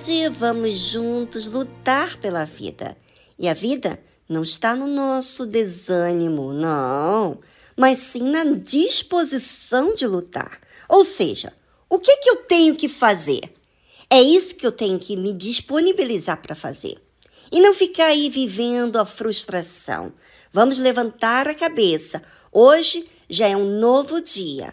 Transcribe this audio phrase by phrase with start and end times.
[0.00, 2.96] Tarde, vamos juntos lutar pela vida.
[3.38, 7.38] E a vida não está no nosso desânimo, não,
[7.76, 10.58] mas sim na disposição de lutar.
[10.88, 11.52] Ou seja,
[11.86, 13.52] o que, que eu tenho que fazer?
[14.08, 16.96] É isso que eu tenho que me disponibilizar para fazer.
[17.52, 20.14] E não ficar aí vivendo a frustração.
[20.50, 22.22] Vamos levantar a cabeça.
[22.50, 24.72] Hoje já é um novo dia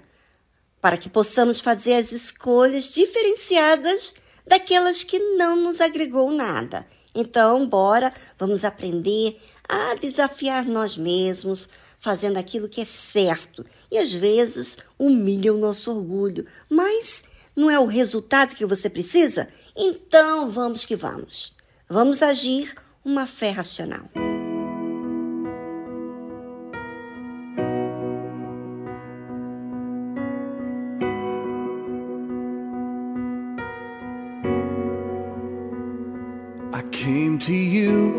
[0.82, 4.14] para que possamos fazer as escolhas diferenciadas
[4.48, 6.86] daquelas que não nos agregou nada.
[7.14, 11.68] Então, bora, vamos aprender a desafiar nós mesmos,
[12.00, 13.66] fazendo aquilo que é certo.
[13.92, 17.24] E às vezes humilha o nosso orgulho, mas
[17.56, 19.50] não é o resultado que você precisa?
[19.76, 21.56] Então, vamos que vamos.
[21.90, 24.37] Vamos agir uma fé racional.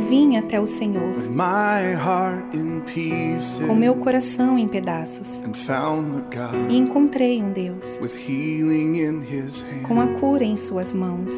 [0.09, 1.13] Vim até o Senhor
[3.67, 5.45] com meu coração em pedaços
[6.71, 7.99] e encontrei um Deus
[9.87, 11.35] com a cura em suas mãos.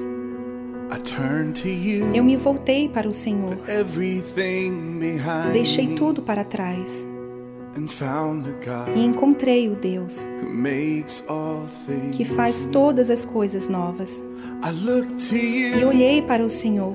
[2.15, 3.57] Eu me voltei para o Senhor,
[5.53, 7.10] deixei tudo para trás
[8.95, 10.27] e encontrei o Deus
[12.13, 14.23] que faz todas as coisas novas.
[15.81, 16.95] E olhei para o Senhor,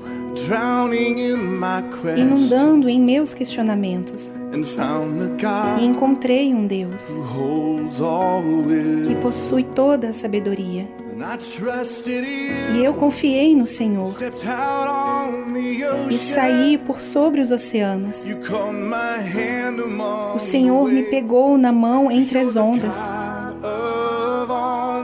[2.18, 4.32] inundando em meus questionamentos.
[5.80, 7.18] E encontrei um Deus
[9.08, 10.88] que possui toda a sabedoria.
[12.74, 14.14] E eu confiei no Senhor.
[16.10, 18.28] E saí por sobre os oceanos.
[20.36, 22.98] O Senhor me pegou na mão entre as ondas,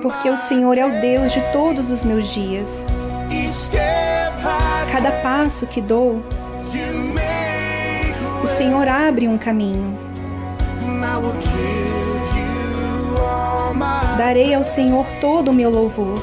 [0.01, 2.85] porque o Senhor é o Deus de todos os meus dias.
[4.91, 6.21] Cada passo que dou,
[8.43, 9.97] o Senhor abre um caminho.
[14.17, 16.21] Darei ao Senhor todo o meu louvor.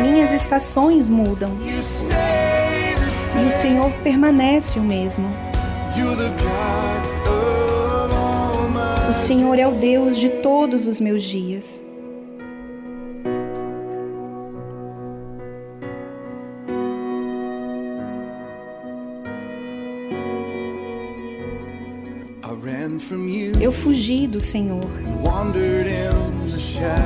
[0.00, 1.50] Minhas estações mudam.
[1.62, 5.28] E o Senhor permanece o mesmo.
[9.10, 11.82] O Senhor é o Deus de todos os meus dias.
[23.60, 24.84] Eu fugi do Senhor,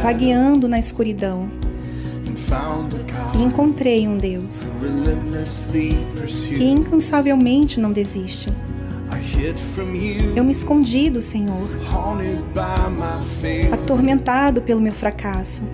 [0.03, 1.49] vagueando na escuridão,
[3.35, 4.67] e encontrei um Deus
[6.57, 8.53] que incansavelmente não desiste.
[10.35, 11.69] Eu me escondi do Senhor,
[13.73, 15.65] atormentado pelo meu fracasso,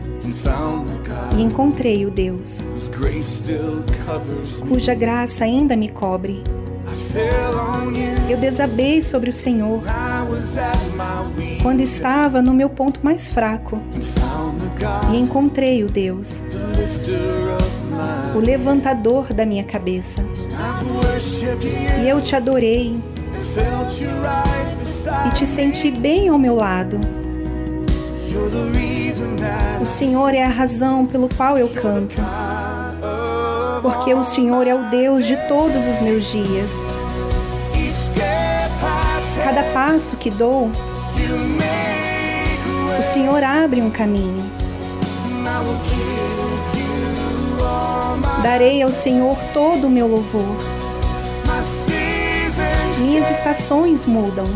[1.36, 2.64] e encontrei o Deus
[4.68, 6.42] cuja graça ainda me cobre.
[8.28, 9.82] Eu desabei sobre o Senhor
[11.62, 13.80] quando estava no meu ponto mais fraco
[15.12, 16.42] e encontrei o Deus,
[18.34, 20.22] o levantador da minha cabeça.
[22.02, 23.00] E eu te adorei
[25.28, 26.98] e te senti bem ao meu lado.
[29.80, 32.16] O Senhor é a razão pelo qual eu canto,
[33.80, 36.93] porque o Senhor é o Deus de todos os meus dias.
[39.86, 40.70] Passo que dou,
[42.98, 44.42] o Senhor abre um caminho.
[48.42, 50.56] Darei ao Senhor todo o meu louvor.
[52.98, 54.46] Minhas estações mudam.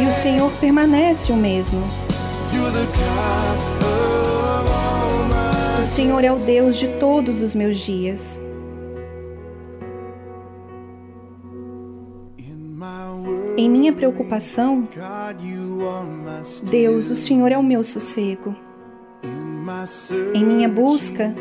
[0.00, 1.86] E o Senhor permanece o mesmo.
[5.78, 8.40] O Senhor é o Deus de todos os meus dias.
[13.60, 14.88] Em minha preocupação,
[16.62, 18.56] Deus, o Senhor é o meu sossego.
[20.32, 21.34] Em minha busca,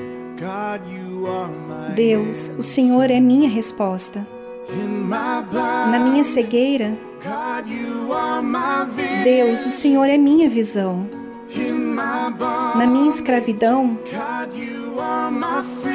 [1.95, 4.27] Deus, o Senhor é minha resposta.
[5.89, 6.97] Na minha cegueira,
[9.23, 11.09] Deus, o Senhor é minha visão.
[12.75, 13.97] Na minha escravidão,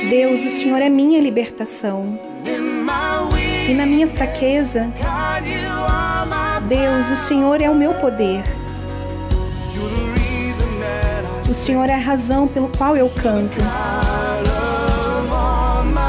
[0.09, 2.19] Deus, o Senhor é minha libertação.
[3.69, 4.93] E na minha fraqueza,
[6.69, 8.43] Deus, o Senhor é o meu poder.
[11.49, 13.59] O Senhor é a razão pelo qual eu canto.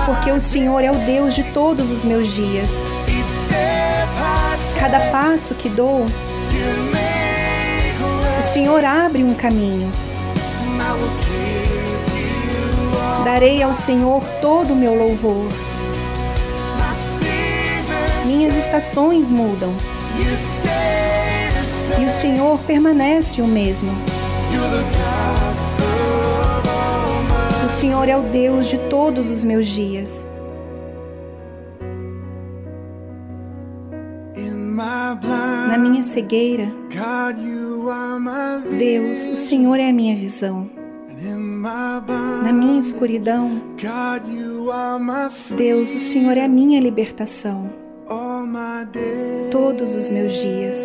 [0.06, 2.70] Porque o Senhor é o Deus de todos os meus dias.
[4.80, 6.06] Cada passo que dou,
[8.40, 9.92] o Senhor abre um caminho.
[13.24, 15.48] Darei ao Senhor todo o meu louvor.
[18.26, 19.72] Minhas estações mudam
[22.02, 23.92] e o Senhor permanece o mesmo.
[27.64, 30.26] O Senhor é o Deus de todos os meus dias.
[35.70, 36.68] Na minha cegueira,
[38.78, 40.68] Deus, o Senhor é a minha visão.
[42.44, 43.62] Na minha escuridão,
[45.56, 47.85] Deus, o Senhor é a minha libertação
[49.52, 50.76] todos os meus dias.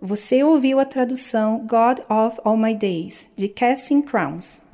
[0.00, 4.65] Você ouviu a tradução God of All My Days, de Casting Crowns.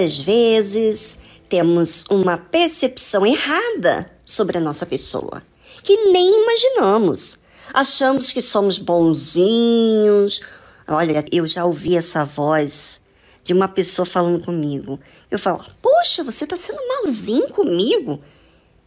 [0.00, 5.42] Muitas vezes temos uma percepção errada sobre a nossa pessoa,
[5.82, 7.38] que nem imaginamos.
[7.74, 10.40] Achamos que somos bonzinhos.
[10.88, 12.98] Olha, eu já ouvi essa voz
[13.44, 14.98] de uma pessoa falando comigo.
[15.30, 18.22] Eu falo, poxa, você está sendo malzinho comigo?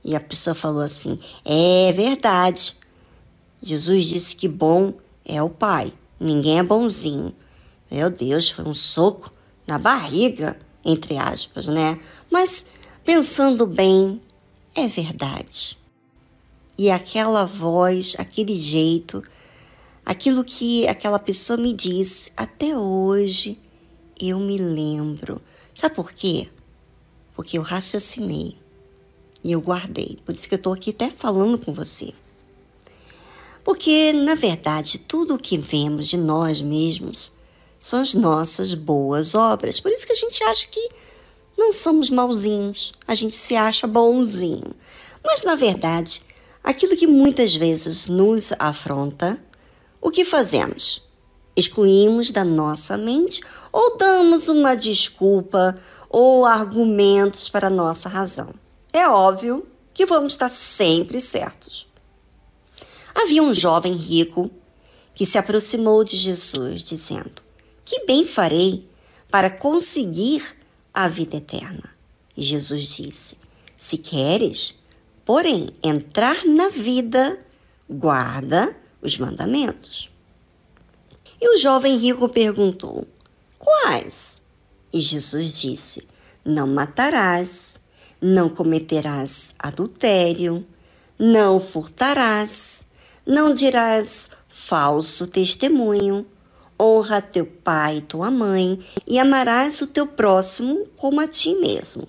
[0.03, 2.75] E a pessoa falou assim: é verdade.
[3.62, 7.36] Jesus disse que bom é o Pai, ninguém é bonzinho.
[7.91, 9.32] Meu Deus, foi um soco
[9.67, 12.00] na barriga, entre aspas, né?
[12.30, 12.68] Mas
[13.06, 14.22] pensando bem,
[14.75, 15.78] é verdade.
[16.78, 19.24] E aquela voz, aquele jeito,
[20.06, 23.60] aquilo que aquela pessoa me disse, até hoje
[24.20, 25.42] eu me lembro.
[25.74, 26.50] Sabe por quê?
[27.36, 28.58] Porque eu raciocinei
[29.44, 30.18] e eu guardei.
[30.25, 32.13] Por isso que eu estou aqui até falando com você.
[33.63, 37.32] Porque, na verdade, tudo o que vemos de nós mesmos
[37.84, 39.78] são as nossas boas obras.
[39.78, 40.90] Por isso que a gente acha que
[41.58, 44.74] não somos mauzinhos, a gente se acha bonzinho.
[45.22, 46.24] Mas, na verdade,
[46.63, 49.38] aquilo que muitas vezes nos afronta,
[50.02, 51.06] o que fazemos?
[51.58, 55.78] Excluímos da nossa mente ou damos uma desculpa
[56.10, 58.54] ou argumentos para a nossa razão.
[58.94, 61.86] É óbvio que vamos estar sempre certos.
[63.13, 64.50] Havia um jovem rico
[65.13, 67.42] que se aproximou de Jesus, dizendo:
[67.93, 68.89] Que bem farei
[69.29, 70.43] para conseguir
[70.91, 71.91] a vida eterna?
[72.35, 73.38] E Jesus disse:
[73.77, 74.73] Se queres,
[75.23, 77.39] porém, entrar na vida,
[77.88, 80.09] guarda os mandamentos.
[81.39, 83.07] E o jovem rico perguntou:
[83.59, 84.41] Quais?
[84.91, 86.07] E Jesus disse:
[86.43, 87.79] Não matarás,
[88.19, 90.65] não cometerás adultério,
[91.19, 92.85] não furtarás,
[93.23, 96.25] não dirás falso testemunho.
[96.80, 102.08] Honra teu pai e tua mãe e amarás o teu próximo como a ti mesmo.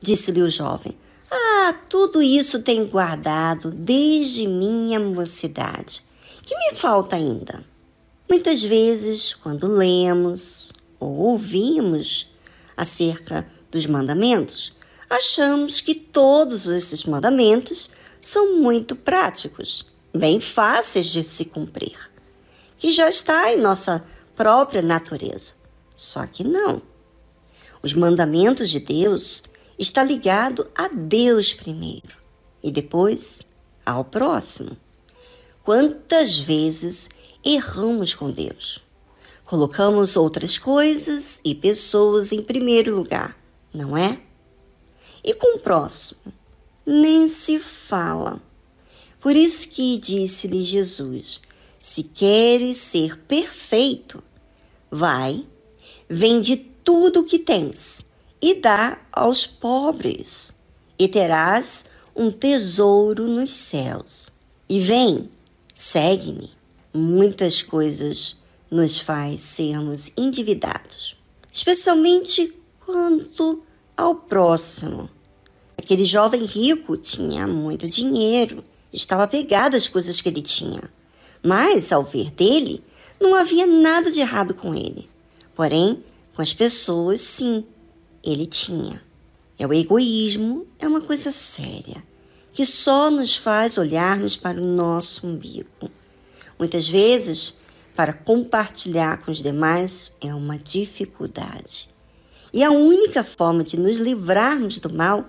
[0.00, 0.96] Disse-lhe o jovem:
[1.30, 6.02] Ah, tudo isso tenho guardado desde minha mocidade.
[6.42, 7.64] Que me falta ainda?
[8.28, 12.28] Muitas vezes, quando lemos ou ouvimos
[12.76, 14.72] acerca dos mandamentos,
[15.08, 22.10] achamos que todos esses mandamentos são muito práticos bem fáceis de se cumprir,
[22.86, 24.04] que já está em nossa
[24.36, 25.54] própria natureza.
[25.96, 26.80] Só que não.
[27.82, 29.42] Os mandamentos de Deus
[29.76, 32.16] está ligado a Deus primeiro
[32.62, 33.44] e depois
[33.84, 34.76] ao próximo.
[35.64, 37.10] Quantas vezes
[37.44, 38.80] erramos com Deus?
[39.44, 43.36] Colocamos outras coisas e pessoas em primeiro lugar,
[43.74, 44.20] não é?
[45.24, 46.32] E com o próximo?
[46.86, 48.40] Nem se fala.
[49.18, 51.42] Por isso que disse-lhe Jesus:
[51.80, 54.22] Se queres ser perfeito,
[54.90, 55.46] vai,
[56.08, 58.04] vende tudo o que tens
[58.40, 60.52] e dá aos pobres,
[60.98, 64.32] e terás um tesouro nos céus.
[64.68, 65.28] E vem,
[65.74, 66.50] segue-me.
[66.92, 68.38] Muitas coisas
[68.70, 71.16] nos faz sermos endividados,
[71.52, 72.54] especialmente
[72.84, 73.62] quanto
[73.96, 75.10] ao próximo.
[75.76, 78.64] Aquele jovem rico tinha muito dinheiro
[78.96, 80.82] estava apegado às coisas que ele tinha.
[81.46, 82.82] Mas, ao ver dele,
[83.20, 85.08] não havia nada de errado com ele.
[85.54, 86.02] Porém,
[86.34, 87.64] com as pessoas, sim,
[88.24, 89.00] ele tinha.
[89.56, 92.02] É o egoísmo, é uma coisa séria,
[92.52, 95.88] que só nos faz olharmos para o nosso umbigo.
[96.58, 97.60] Muitas vezes,
[97.94, 101.88] para compartilhar com os demais é uma dificuldade.
[102.52, 105.24] E a única forma de nos livrarmos do mal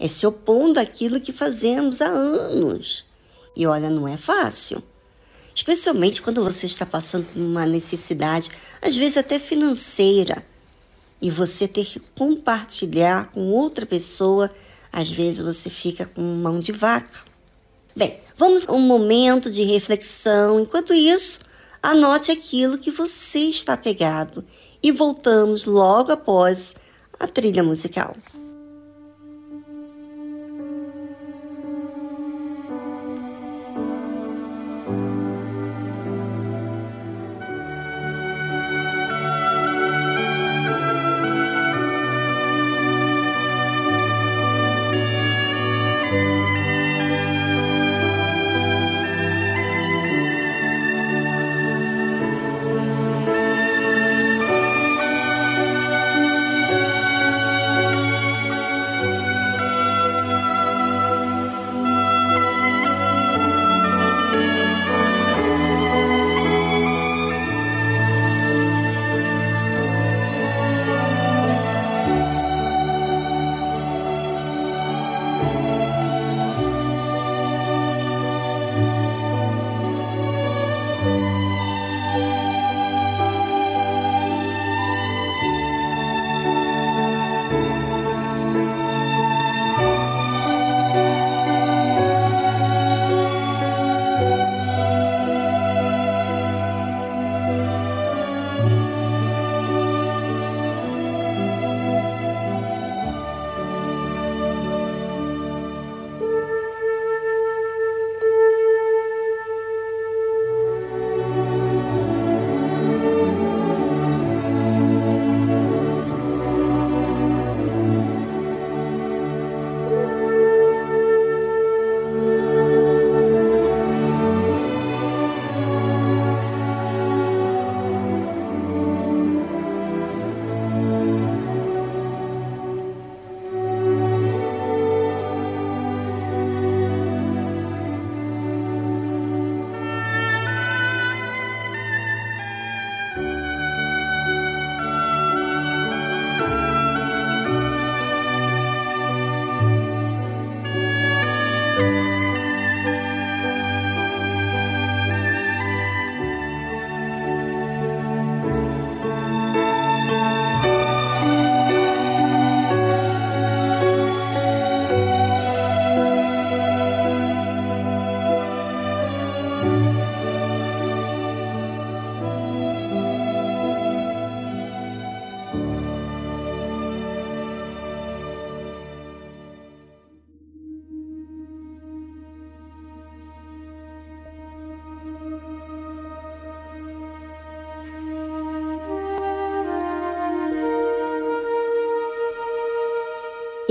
[0.00, 3.04] é se opondo àquilo que fazemos há anos.
[3.54, 4.82] E olha, não é fácil.
[5.58, 8.48] Especialmente quando você está passando por uma necessidade,
[8.80, 10.46] às vezes até financeira,
[11.20, 14.52] e você ter que compartilhar com outra pessoa,
[14.92, 17.24] às vezes você fica com mão de vaca.
[17.94, 20.60] Bem, vamos a um momento de reflexão.
[20.60, 21.40] Enquanto isso,
[21.82, 24.44] anote aquilo que você está pegado
[24.80, 26.72] e voltamos logo após
[27.18, 28.16] a trilha musical.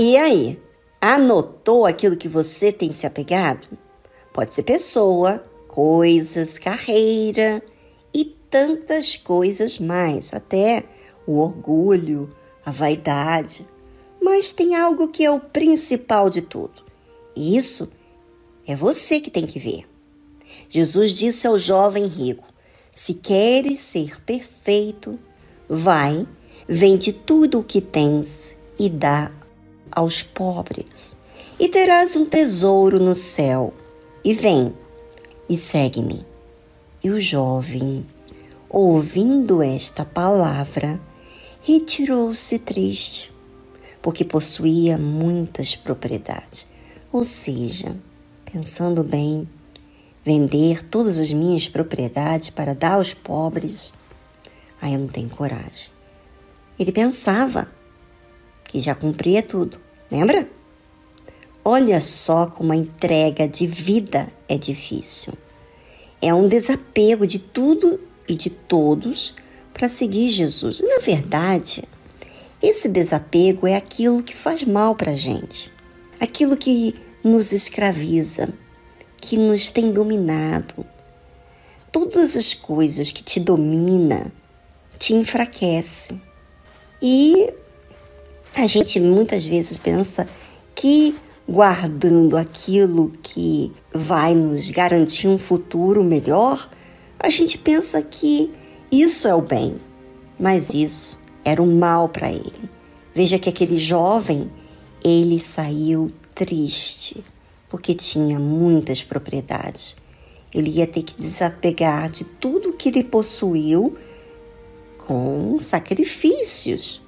[0.08, 0.58] E aí,
[0.98, 3.66] anotou aquilo que você tem se apegado?
[4.32, 7.62] Pode ser pessoa, coisas, carreira
[8.14, 10.84] e tantas coisas mais, até
[11.26, 13.66] o orgulho, a vaidade.
[14.18, 16.82] Mas tem algo que é o principal de tudo.
[17.36, 17.86] E isso
[18.66, 19.84] é você que tem que ver.
[20.70, 22.48] Jesus disse ao jovem rico:
[22.90, 25.18] Se queres ser perfeito,
[25.68, 26.26] vai,
[26.66, 29.30] vende tudo o que tens e dá
[29.90, 31.16] aos pobres,
[31.58, 33.72] e terás um tesouro no céu.
[34.24, 34.74] E vem
[35.48, 36.26] e segue-me.
[37.02, 38.04] E o jovem,
[38.68, 41.00] ouvindo esta palavra,
[41.62, 43.32] retirou-se triste,
[44.02, 46.66] porque possuía muitas propriedades.
[47.12, 47.96] Ou seja,
[48.44, 49.48] pensando bem,
[50.24, 53.92] vender todas as minhas propriedades para dar aos pobres,
[54.80, 55.90] aí eu não tenho coragem.
[56.78, 57.70] Ele pensava
[58.68, 60.48] que já cumpria tudo, lembra?
[61.64, 65.32] Olha só como a entrega de vida é difícil.
[66.22, 69.34] É um desapego de tudo e de todos
[69.74, 70.80] para seguir Jesus.
[70.80, 71.84] Na verdade,
[72.62, 75.70] esse desapego é aquilo que faz mal para a gente,
[76.20, 78.48] aquilo que nos escraviza,
[79.16, 80.86] que nos tem dominado.
[81.90, 84.32] Todas as coisas que te domina
[84.98, 86.20] te enfraquece.
[87.00, 87.52] E
[88.54, 90.28] a gente muitas vezes pensa
[90.74, 91.16] que
[91.48, 96.68] guardando aquilo que vai nos garantir um futuro melhor,
[97.18, 98.52] a gente pensa que
[98.92, 99.76] isso é o bem,
[100.38, 102.68] mas isso era o mal para ele.
[103.14, 104.50] Veja que aquele jovem,
[105.02, 107.24] ele saiu triste,
[107.68, 109.96] porque tinha muitas propriedades.
[110.54, 113.96] Ele ia ter que desapegar de tudo que ele possuiu
[115.06, 117.00] com sacrifícios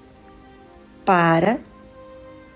[1.04, 1.60] para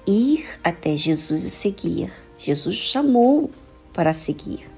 [0.07, 2.12] ir até Jesus e seguir.
[2.38, 3.50] Jesus chamou
[3.92, 4.70] para seguir.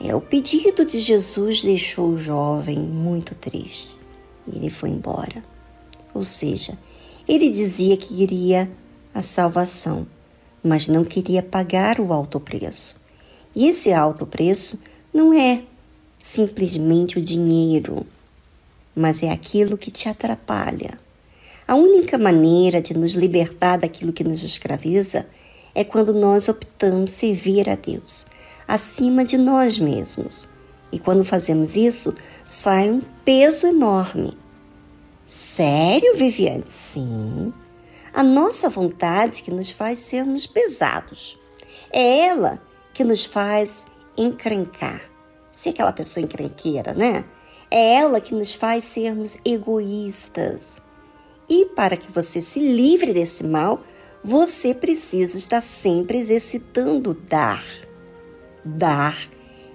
[0.00, 3.98] É o pedido de Jesus deixou o jovem muito triste.
[4.50, 5.44] Ele foi embora.
[6.14, 6.78] Ou seja,
[7.26, 8.70] ele dizia que queria
[9.12, 10.06] a salvação,
[10.62, 12.96] mas não queria pagar o alto preço.
[13.54, 14.80] E esse alto preço
[15.12, 15.62] não é
[16.20, 18.06] simplesmente o dinheiro,
[18.94, 20.98] mas é aquilo que te atrapalha
[21.68, 25.26] a única maneira de nos libertar daquilo que nos escraviza
[25.74, 28.26] é quando nós optamos servir a Deus
[28.66, 30.48] acima de nós mesmos.
[30.90, 32.14] E quando fazemos isso,
[32.46, 34.32] sai um peso enorme.
[35.26, 36.64] Sério, Viviane?
[36.66, 37.52] Sim.
[38.14, 41.38] A nossa vontade que nos faz sermos pesados.
[41.92, 42.62] É ela
[42.94, 45.02] que nos faz encrencar.
[45.52, 47.26] Ser aquela pessoa encrenqueira, né?
[47.70, 50.80] É ela que nos faz sermos egoístas
[51.48, 53.82] e para que você se livre desse mal,
[54.22, 57.64] você precisa estar sempre exercitando dar.
[58.64, 59.16] Dar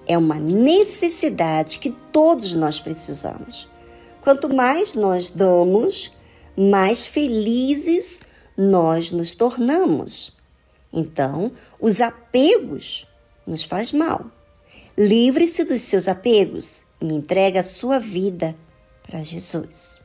[0.05, 3.67] é uma necessidade que todos nós precisamos.
[4.21, 6.12] Quanto mais nós damos,
[6.55, 8.21] mais felizes
[8.55, 10.33] nós nos tornamos.
[10.91, 13.07] Então, os apegos
[13.47, 14.25] nos faz mal.
[14.97, 18.55] Livre-se dos seus apegos e entregue a sua vida
[19.01, 20.02] para Jesus.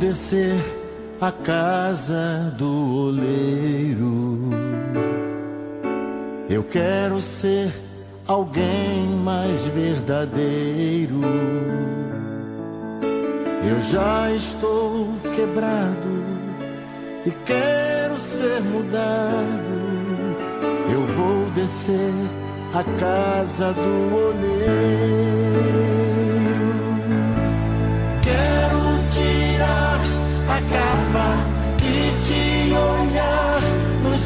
[0.00, 0.56] Descer
[1.20, 4.50] a casa do oleiro.
[6.48, 7.70] Eu quero ser
[8.26, 11.20] alguém mais verdadeiro.
[13.62, 16.24] Eu já estou quebrado
[17.26, 19.80] e quero ser mudado.
[20.90, 22.14] Eu vou descer
[22.72, 25.99] a casa do oleiro.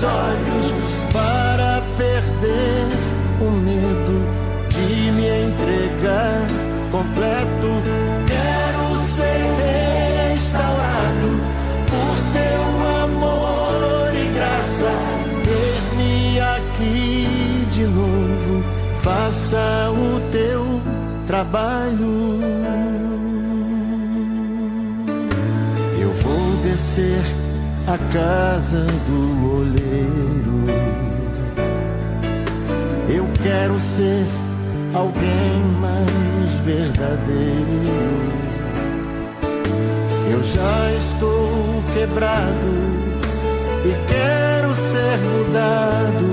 [0.04, 0.72] Olhos
[1.12, 2.88] para perder
[3.40, 4.16] o medo
[4.68, 6.46] de me entregar
[6.90, 7.68] completo.
[8.26, 9.42] Quero ser
[10.32, 11.30] restaurado
[11.90, 12.62] por teu
[13.04, 14.92] amor e graça.
[15.46, 18.64] Eis-me aqui de novo,
[19.00, 20.80] faça o teu
[21.26, 22.40] trabalho.
[25.98, 27.24] Eu vou descer
[27.86, 29.83] a casa do oleiro.
[33.54, 34.26] Quero ser
[34.92, 37.82] alguém mais verdadeiro.
[40.32, 42.72] Eu já estou quebrado
[43.84, 46.26] e quero ser mudado.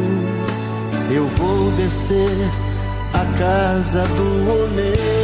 [1.11, 2.49] Eu vou descer
[3.13, 5.20] a casa do oleiro.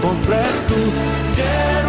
[0.00, 0.74] Completo.
[1.34, 1.81] Quero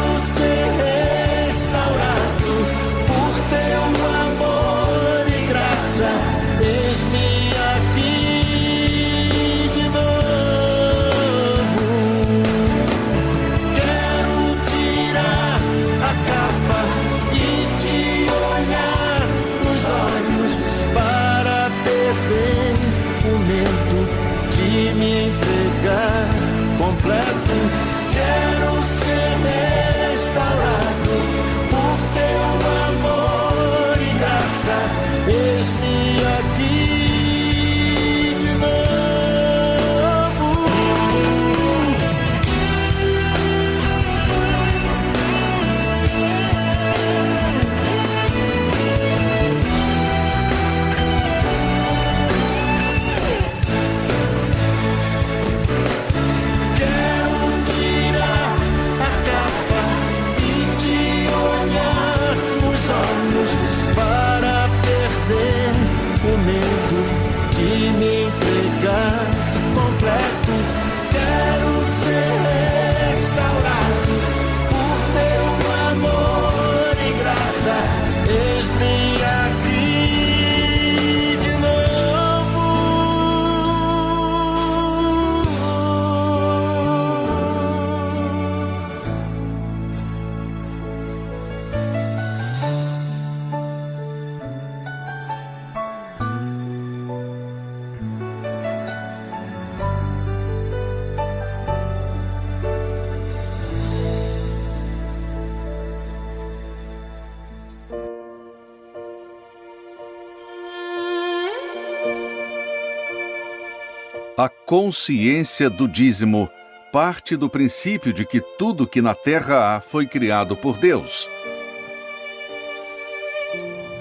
[114.74, 116.50] consciência do dízimo
[116.92, 121.30] parte do princípio de que tudo que na terra há foi criado por Deus.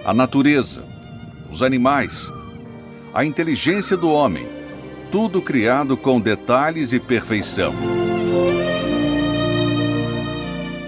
[0.03, 0.83] A natureza,
[1.51, 2.33] os animais,
[3.13, 4.49] a inteligência do homem,
[5.11, 7.75] tudo criado com detalhes e perfeição.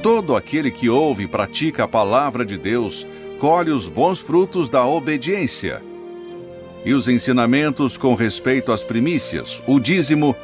[0.03, 3.07] Todo aquele que ouve e pratica a palavra de Deus
[3.38, 5.83] colhe os bons frutos da obediência
[6.85, 10.37] e os ensinamentos com respeito às primícias, o dízimo,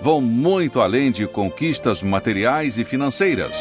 [0.00, 3.54] vão muito além de conquistas materiais e financeiras.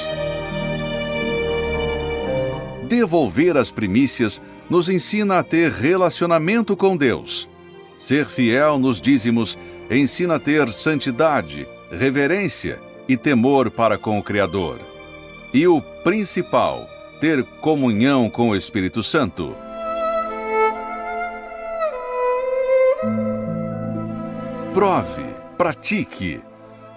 [2.87, 7.49] Devolver as primícias nos ensina a ter relacionamento com Deus.
[7.97, 9.57] Ser fiel nos dízimos
[9.91, 14.79] ensina a ter santidade, reverência e temor para com o Criador.
[15.53, 16.87] E o principal,
[17.19, 19.55] ter comunhão com o Espírito Santo.
[24.73, 25.25] Prove,
[25.57, 26.41] pratique,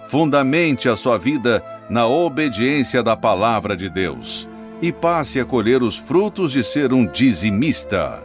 [0.05, 4.47] fundamente a sua vida na obediência da palavra de Deus
[4.79, 8.21] e passe a colher os frutos de ser um dizimista.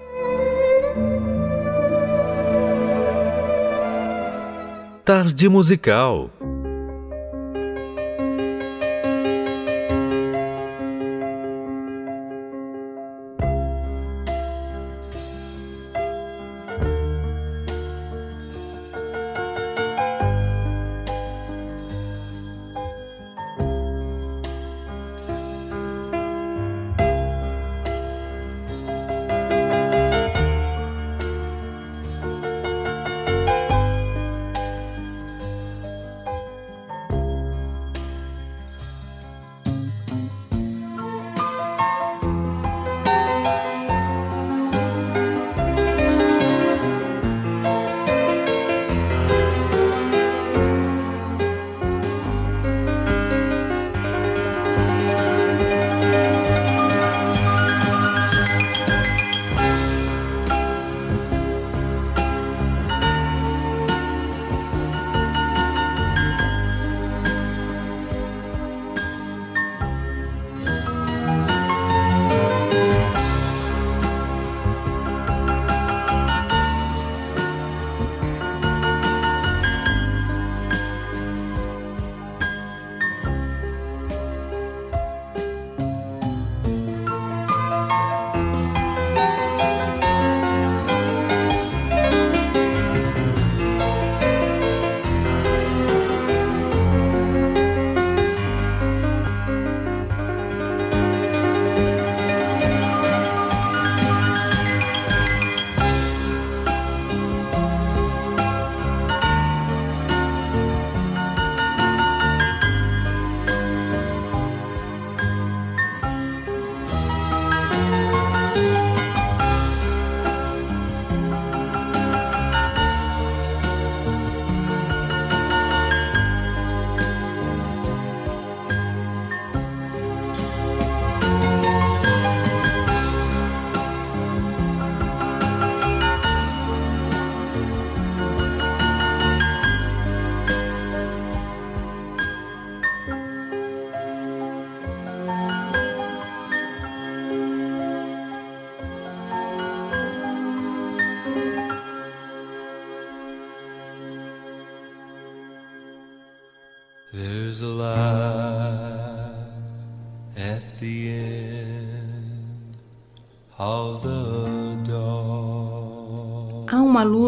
[5.05, 6.31] Tarde Musical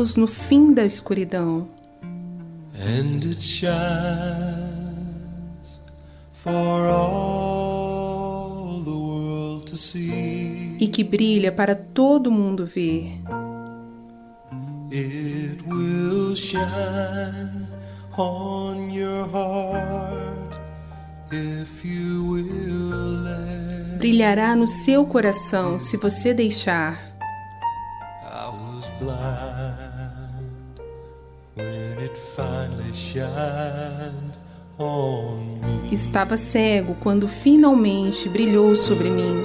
[0.00, 1.68] luz no fim da escuridão.
[2.74, 3.70] And it shines
[6.32, 10.78] for all the world to see.
[10.80, 13.20] E que brilha para todo mundo ver.
[14.90, 17.68] It will shine
[18.16, 20.58] on your heart
[21.30, 23.98] if you will let.
[23.98, 26.98] Brilhará no seu coração se você deixar.
[28.24, 29.49] I was blind
[35.90, 39.44] Estava cego quando finalmente brilhou sobre mim.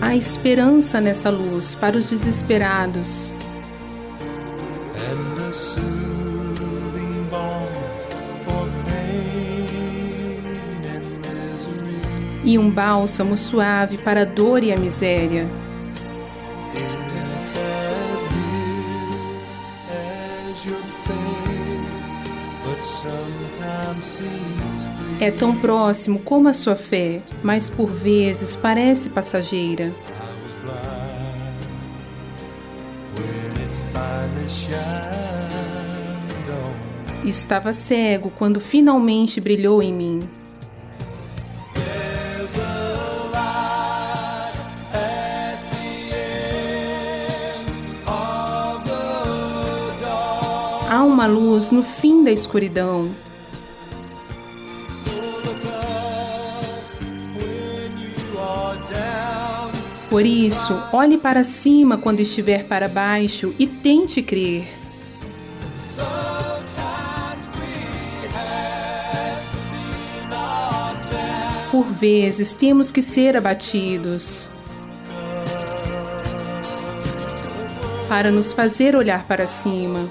[0.00, 3.33] Há esperança nessa luz para os desesperados
[12.54, 15.48] e um bálsamo suave para a dor e a miséria.
[25.20, 29.92] É tão próximo como a sua fé, mas por vezes parece passageira.
[37.24, 40.43] Estava cego quando finalmente brilhou em mim.
[51.24, 53.10] Uma luz no fim da escuridão.
[60.10, 64.68] Por isso, olhe para cima quando estiver para baixo e tente crer.
[71.70, 74.48] Por vezes temos que ser abatidos
[78.08, 80.06] para nos fazer olhar para cima.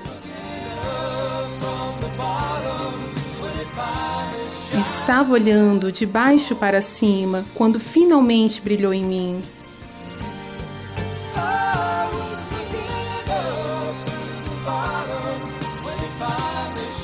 [4.83, 9.41] Estava olhando de baixo para cima quando finalmente brilhou em mim.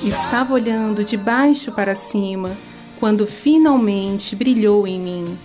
[0.04, 2.58] Estava olhando de baixo para cima
[3.00, 5.40] quando finalmente brilhou em mim.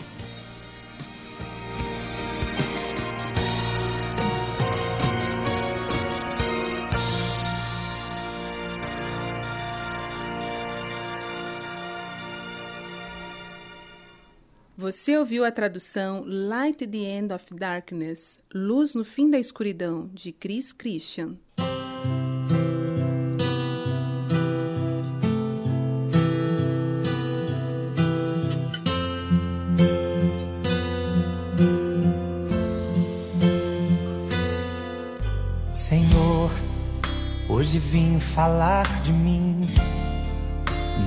[14.84, 20.10] Você ouviu a tradução Light at the End of Darkness Luz no Fim da Escuridão,
[20.12, 21.38] de Chris Christian.
[35.72, 36.50] Senhor,
[37.48, 39.62] hoje vim falar de mim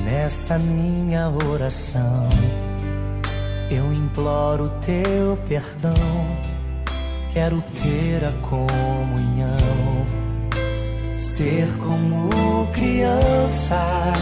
[0.04, 2.28] nessa minha oração.
[3.70, 5.94] Eu imploro teu perdão,
[7.34, 9.58] quero ter a comunhão,
[11.18, 14.14] ser como criança,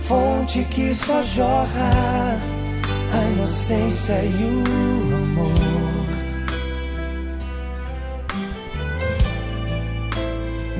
[0.00, 2.40] fonte que só jorra
[3.12, 5.54] a inocência e o amor.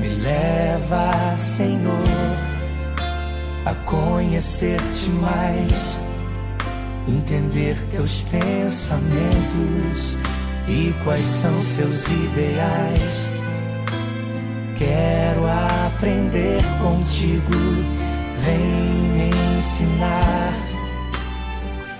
[0.01, 2.03] Me leva, Senhor,
[3.65, 5.97] a conhecer-te mais,
[7.07, 10.17] entender teus pensamentos
[10.67, 13.29] e quais são seus ideais.
[14.77, 17.53] Quero aprender contigo,
[18.37, 18.57] vem
[19.13, 20.53] me ensinar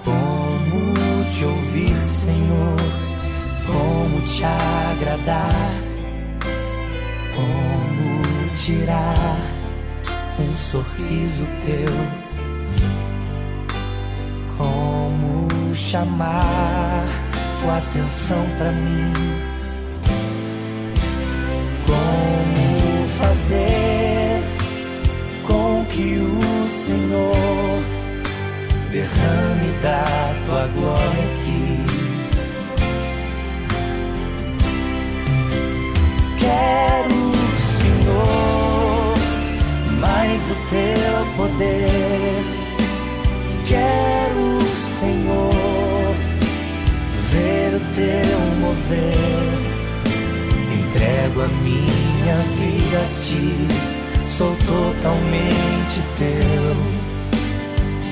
[0.03, 2.77] como te ouvir, Senhor,
[3.65, 5.95] como te agradar
[7.35, 9.37] como tirar
[10.39, 11.93] um sorriso teu,
[15.75, 17.05] chamar
[17.61, 19.11] tua atenção para mim,
[21.85, 24.41] como fazer
[25.45, 27.83] com que o Senhor
[28.91, 31.85] derrame da tua glória aqui.
[36.39, 39.13] Quero, Senhor,
[39.99, 42.65] mais do teu poder.
[43.65, 45.54] Quero, Senhor,
[47.95, 49.75] teu mover.
[50.73, 53.55] Entrego a minha vida a ti,
[54.27, 56.75] sou totalmente teu.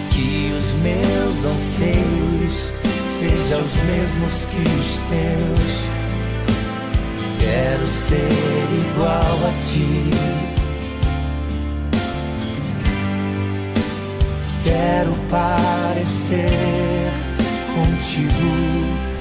[0.10, 2.72] Que os meus anseios
[3.02, 5.90] sejam os mesmos que os teus.
[7.40, 8.18] Quero ser
[8.72, 10.12] igual a ti.
[14.64, 17.12] Quero parecer
[17.76, 19.13] contigo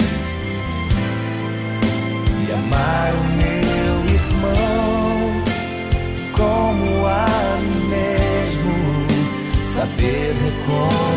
[2.63, 5.43] amar o meu irmão
[6.33, 7.27] como a
[7.61, 8.75] mim mesmo,
[9.67, 10.35] saber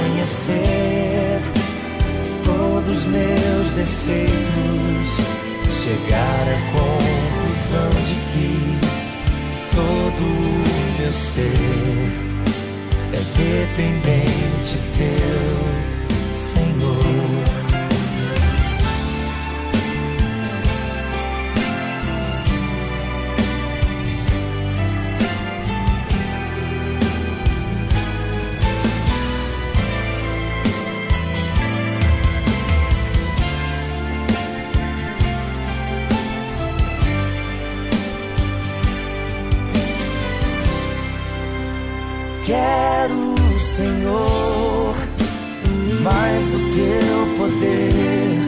[0.08, 1.42] reconhecer
[2.44, 5.22] todos os meus defeitos,
[5.72, 8.50] chegar à conclusão de que
[9.76, 11.52] todo o meu ser
[13.14, 15.58] é dependente teu,
[16.28, 17.55] Senhor.
[43.76, 44.96] Senhor,
[46.02, 48.40] mais do teu poder.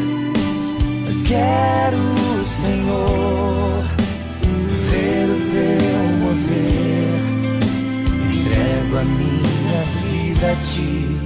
[1.25, 3.83] Quero, Senhor,
[4.89, 7.19] ver o teu mover.
[8.33, 11.19] Entrego a minha vida a ti,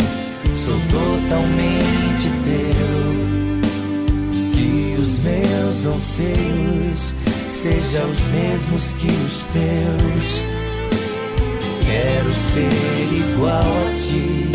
[0.55, 2.97] sou totalmente teu.
[4.51, 7.13] Que os meus anseios
[7.45, 10.60] sejam os mesmos que os teus
[11.91, 12.69] Quero ser
[13.11, 14.49] igual a ti.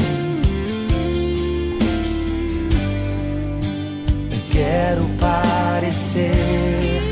[4.51, 7.03] Quero parecer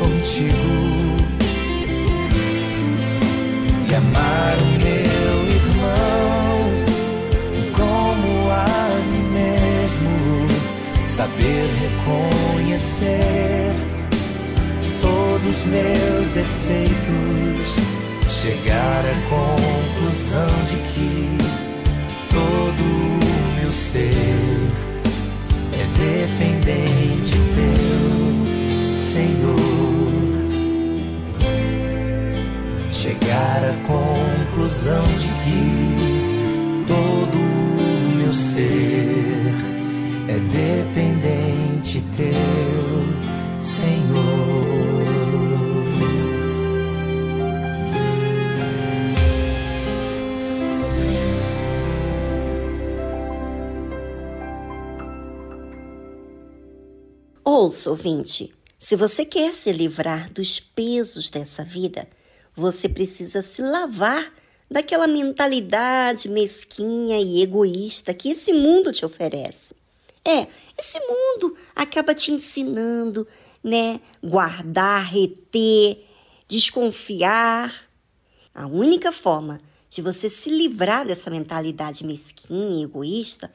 [0.00, 1.16] contigo
[3.90, 6.56] e amar o meu irmão
[7.76, 10.12] como a mim mesmo.
[11.04, 13.74] Saber reconhecer
[15.02, 17.97] todos os meus defeitos
[18.42, 21.38] chegar à conclusão de que
[22.30, 24.12] todo o meu ser
[25.74, 29.58] é dependente teu, Senhor.
[32.92, 39.52] Chegar à conclusão de que todo o meu ser
[40.28, 42.77] é dependente teu,
[57.60, 62.08] Ouça, ouvinte, se você quer se livrar dos pesos dessa vida,
[62.54, 64.32] você precisa se lavar
[64.70, 69.74] daquela mentalidade mesquinha e egoísta que esse mundo te oferece.
[70.24, 70.46] É,
[70.78, 73.26] esse mundo acaba te ensinando,
[73.60, 76.06] né, guardar, reter,
[76.46, 77.74] desconfiar.
[78.54, 83.50] A única forma de você se livrar dessa mentalidade mesquinha e egoísta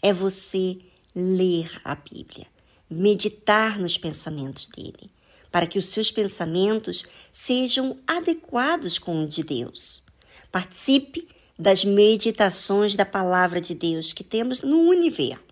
[0.00, 0.78] é você
[1.12, 2.46] ler a Bíblia
[2.90, 5.10] meditar nos pensamentos dele,
[5.50, 10.02] para que os seus pensamentos sejam adequados com o de Deus.
[10.50, 11.28] Participe
[11.58, 15.44] das meditações da palavra de Deus que temos no Universo,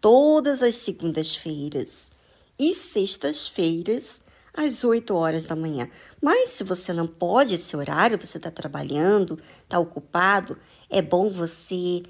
[0.00, 2.10] todas as segundas-feiras
[2.58, 4.20] e sextas-feiras,
[4.56, 5.88] às 8 horas da manhã.
[6.20, 10.58] Mas se você não pode esse horário, você está trabalhando, está ocupado,
[10.88, 12.02] é bom você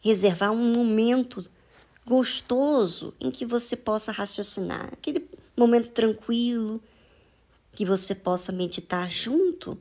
[0.00, 1.44] reservar um momento
[2.08, 6.80] gostoso em que você possa raciocinar, aquele momento tranquilo
[7.72, 9.78] que você possa meditar junto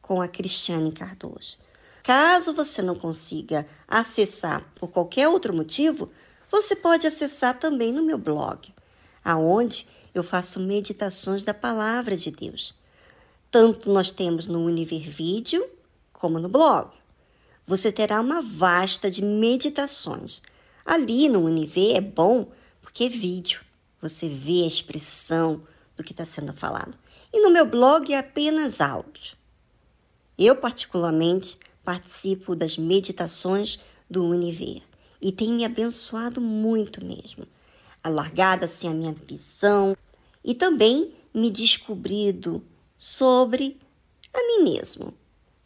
[0.00, 1.58] com a Cristiane Cardoso.
[2.04, 6.12] Caso você não consiga acessar por qualquer outro motivo,
[6.48, 8.72] você pode acessar também no meu blog,
[9.24, 12.72] aonde eu faço meditações da palavra de Deus.
[13.50, 15.66] Tanto nós temos no Univer Vídeo
[16.12, 16.92] como no blog.
[17.66, 20.40] Você terá uma vasta de meditações
[20.84, 22.50] Ali no Univer é bom
[22.82, 23.62] porque é vídeo,
[24.00, 25.62] você vê a expressão
[25.96, 26.94] do que está sendo falado.
[27.32, 29.36] E no meu blog é apenas áudio.
[30.36, 34.82] Eu, particularmente, participo das meditações do Univer
[35.20, 37.46] e tem me abençoado muito mesmo.
[38.02, 39.96] Alargada assim a minha visão
[40.44, 42.62] e também me descobrido
[42.98, 43.80] sobre
[44.32, 45.14] a mim mesmo.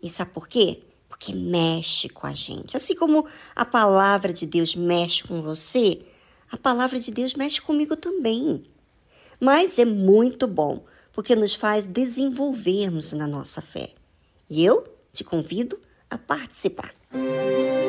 [0.02, 0.82] E sabe por quê?
[1.18, 2.76] Porque mexe com a gente.
[2.76, 6.00] Assim como a palavra de Deus mexe com você,
[6.50, 8.64] a palavra de Deus mexe comigo também.
[9.40, 13.90] Mas é muito bom, porque nos faz desenvolvermos na nossa fé.
[14.48, 16.94] E eu te convido a participar.
[17.10, 17.87] de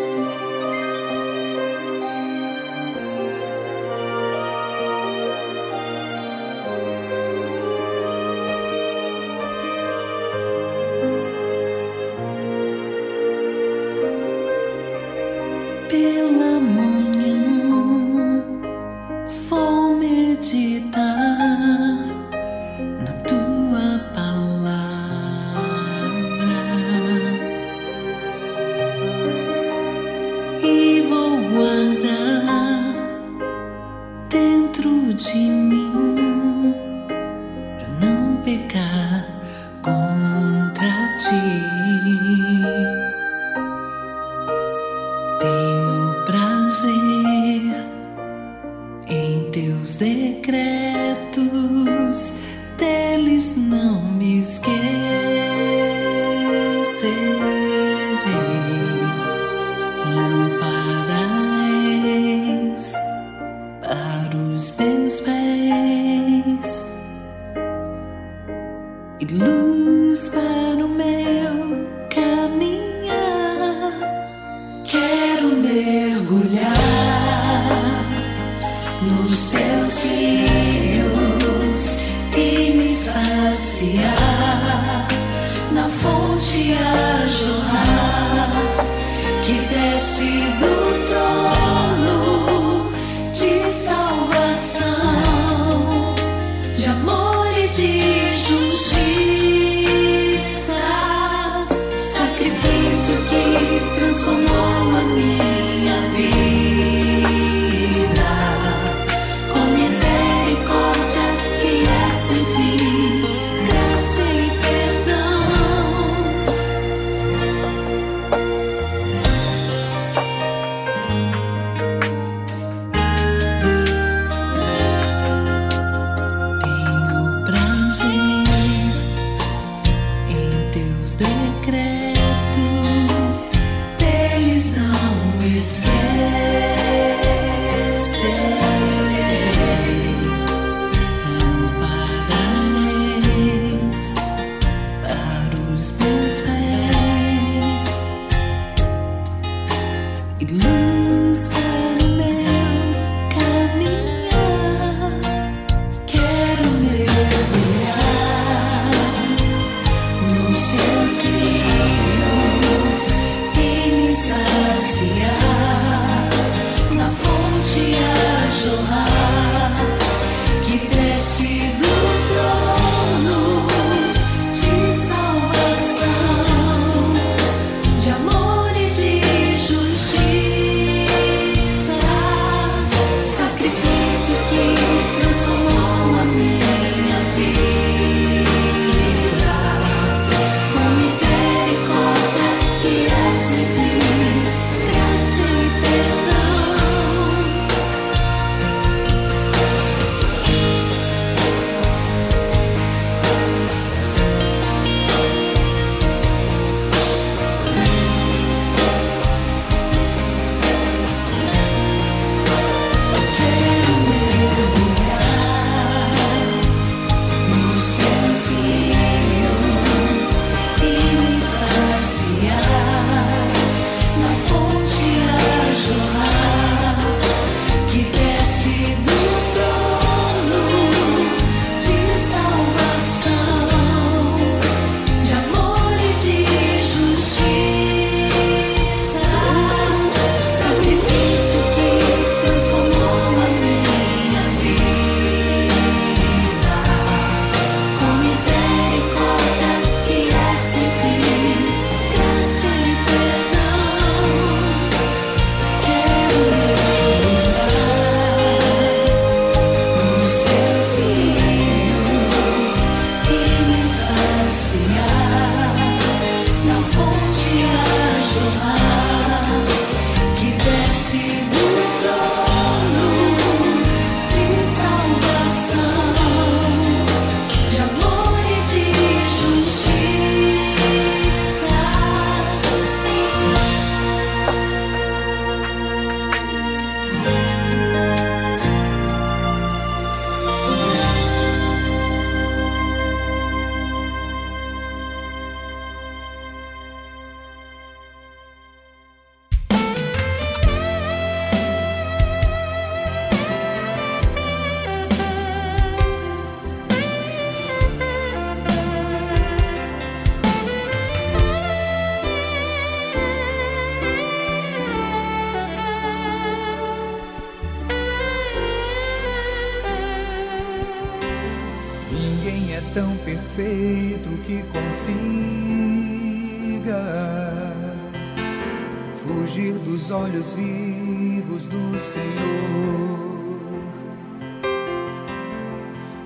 [329.49, 333.19] fugir dos olhos vivos do Senhor,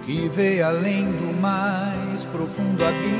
[0.05, 3.13] que vê além do mais profundo abismo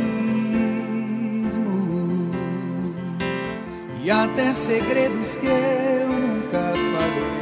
[4.04, 7.34] e até segredos que eu nunca falei.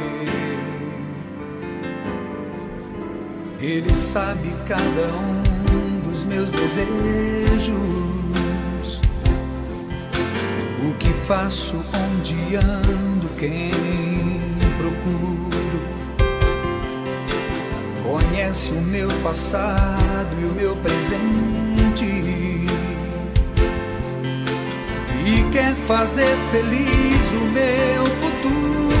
[3.60, 8.21] Ele sabe cada um dos meus desejos
[11.32, 13.70] faço, onde ando, quem
[14.76, 15.50] procuro.
[18.02, 22.04] Conhece o meu passado e o meu presente.
[25.24, 28.92] E quer fazer feliz o meu futuro.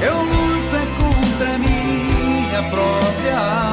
[0.00, 3.71] Eu luto é contra minha própria alma.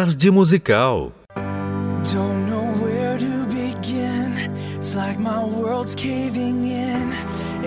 [0.00, 1.12] Tarde Musical.
[1.34, 4.30] Don't know where to begin.
[4.78, 7.12] It's like my world's caving in.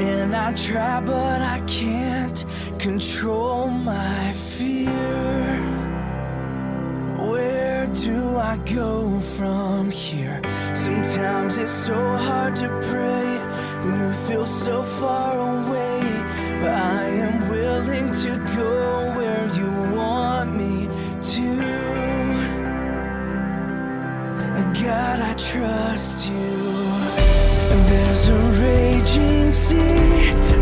[0.09, 2.43] And I try, but I can't
[2.79, 5.61] control my fear.
[7.29, 10.41] Where do I go from here?
[10.73, 13.29] Sometimes it's so hard to pray
[13.83, 16.01] when you feel so far away.
[16.61, 19.72] But I am willing to go where you
[24.73, 26.33] God, I trust you.
[27.71, 30.52] And there's a raging sea.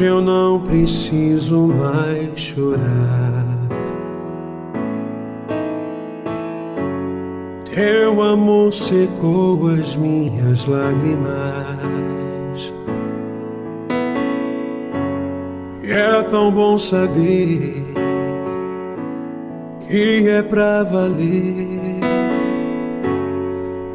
[0.00, 3.44] Hoje eu não preciso mais chorar.
[7.66, 11.28] Teu amor secou as minhas lágrimas.
[15.82, 17.84] E é tão bom saber
[19.86, 21.78] que é pra valer.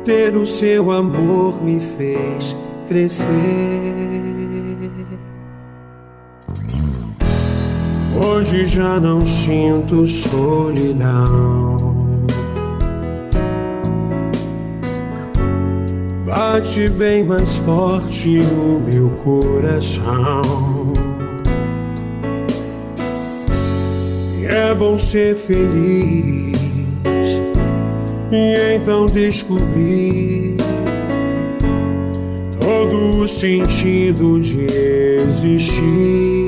[0.03, 2.56] Ter o seu amor me fez
[2.88, 4.24] crescer.
[8.36, 11.95] Hoje já não sinto solidão.
[16.25, 20.41] Bate bem mais forte o meu coração.
[24.41, 26.59] E é bom ser feliz
[28.33, 30.57] e então descobrir
[32.59, 34.65] todo o sentido de
[35.21, 36.45] existir.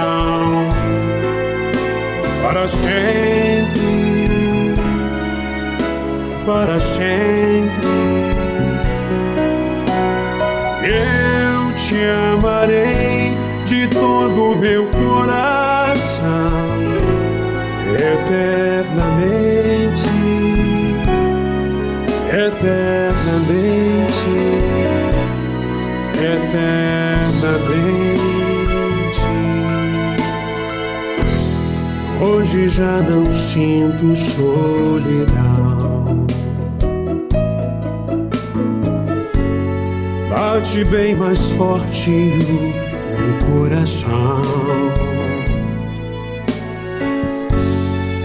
[0.00, 0.68] Coração
[2.42, 3.94] para sempre,
[6.46, 7.88] para sempre.
[10.82, 11.96] Eu te
[12.34, 16.30] amarei de todo meu coração,
[17.94, 18.69] eternamente,
[32.52, 35.86] Hoje já não sinto solidão.
[40.28, 44.42] Bate bem mais forte o meu coração.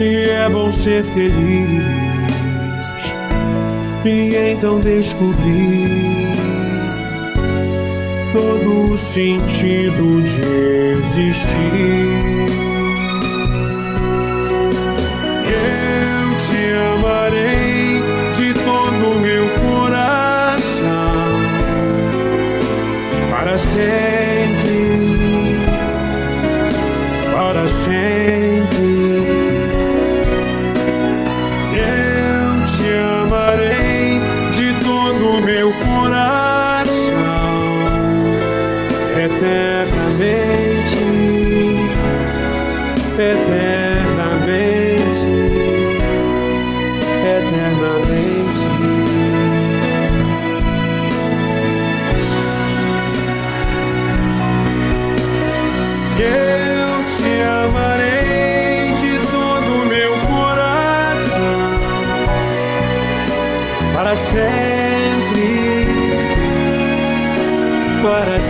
[0.02, 1.84] E é bom ser feliz.
[4.04, 6.36] E então descobrir
[8.34, 10.42] todo o sentido de
[10.98, 12.55] existir.
[23.56, 25.56] Para sempre,
[27.32, 28.45] para sempre.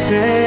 [0.07, 0.44] Para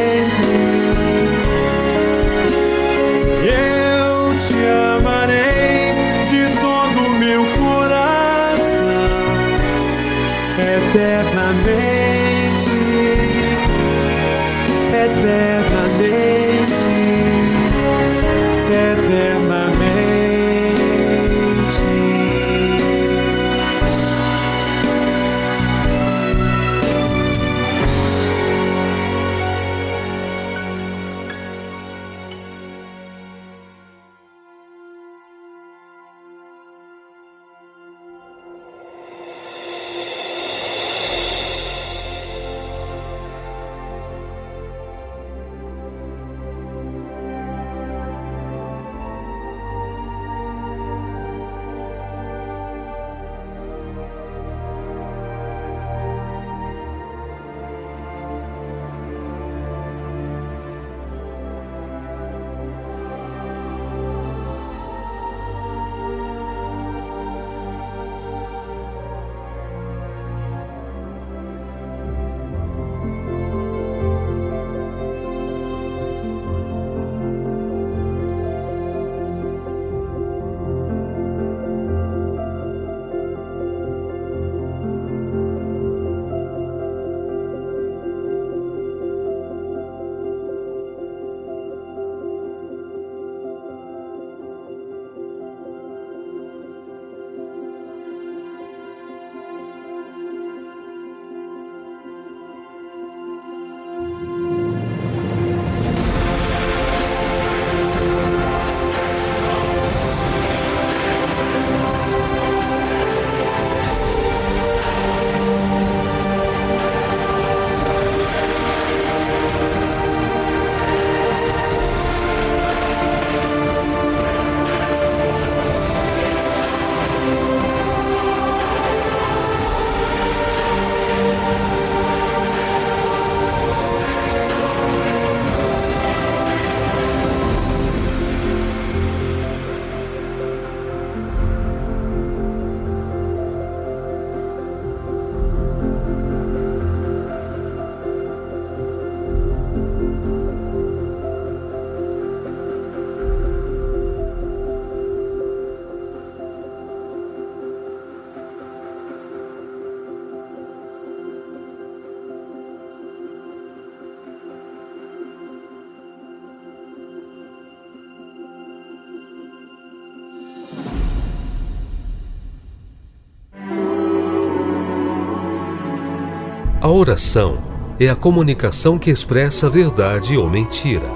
[176.88, 177.58] A oração
[178.00, 181.06] é a comunicação que expressa verdade ou mentira.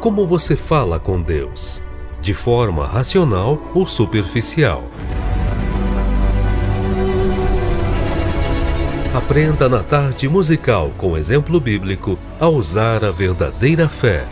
[0.00, 1.80] Como você fala com Deus?
[2.20, 4.82] De forma racional ou superficial?
[9.14, 14.26] Aprenda na tarde musical com exemplo bíblico a usar a verdadeira fé.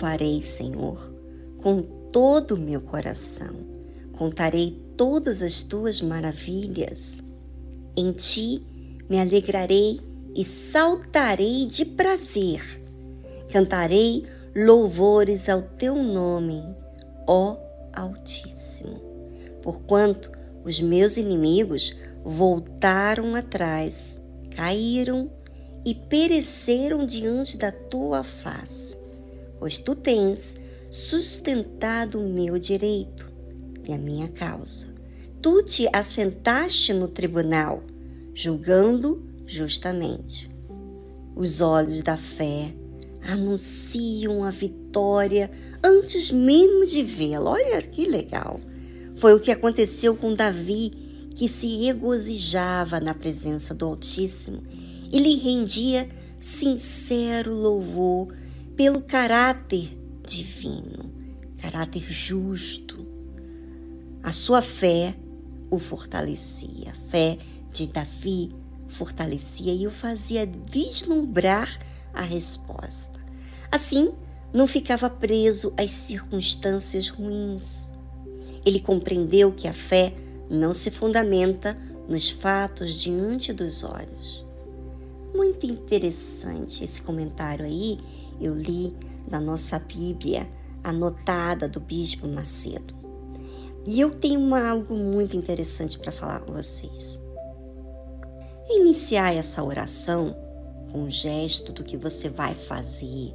[0.00, 1.12] Louvarei, Senhor,
[1.58, 3.54] com todo o meu coração.
[4.12, 7.22] Contarei todas as tuas maravilhas.
[7.96, 8.62] Em ti
[9.08, 10.00] me alegrarei
[10.34, 12.82] e saltarei de prazer.
[13.52, 14.24] Cantarei
[14.56, 16.62] louvores ao teu nome,
[17.26, 17.56] ó
[17.92, 19.00] Altíssimo.
[19.62, 20.30] Porquanto
[20.64, 21.94] os meus inimigos
[22.24, 24.22] voltaram atrás,
[24.54, 25.30] caíram
[25.84, 28.99] e pereceram diante da tua face,
[29.60, 30.56] pois tu tens
[30.90, 33.30] sustentado o meu direito
[33.86, 34.88] e a minha causa.
[35.40, 37.82] Tu te assentaste no tribunal,
[38.34, 40.50] julgando justamente.
[41.36, 42.74] Os olhos da fé
[43.22, 45.50] anunciam a vitória
[45.84, 47.50] antes mesmo de vê-la.
[47.50, 48.60] Olha que legal!
[49.16, 54.62] Foi o que aconteceu com Davi, que se regozijava na presença do Altíssimo
[55.12, 56.08] e lhe rendia
[56.38, 58.28] sincero louvor
[58.76, 61.12] pelo caráter divino,
[61.58, 63.06] caráter justo.
[64.22, 65.14] A sua fé
[65.70, 67.38] o fortalecia, a fé
[67.72, 68.52] de Davi
[68.88, 71.78] fortalecia e o fazia vislumbrar
[72.12, 73.20] a resposta.
[73.70, 74.10] Assim,
[74.52, 77.90] não ficava preso às circunstâncias ruins.
[78.66, 80.12] Ele compreendeu que a fé
[80.50, 84.44] não se fundamenta nos fatos diante dos olhos.
[85.32, 88.00] Muito interessante esse comentário aí,
[88.40, 88.94] eu li
[89.30, 90.48] na nossa Bíblia,
[90.82, 92.94] anotada do Bispo Macedo.
[93.86, 97.20] E eu tenho uma, algo muito interessante para falar com vocês.
[98.68, 100.36] Iniciar essa oração
[100.90, 103.34] com um gesto do que você vai fazer,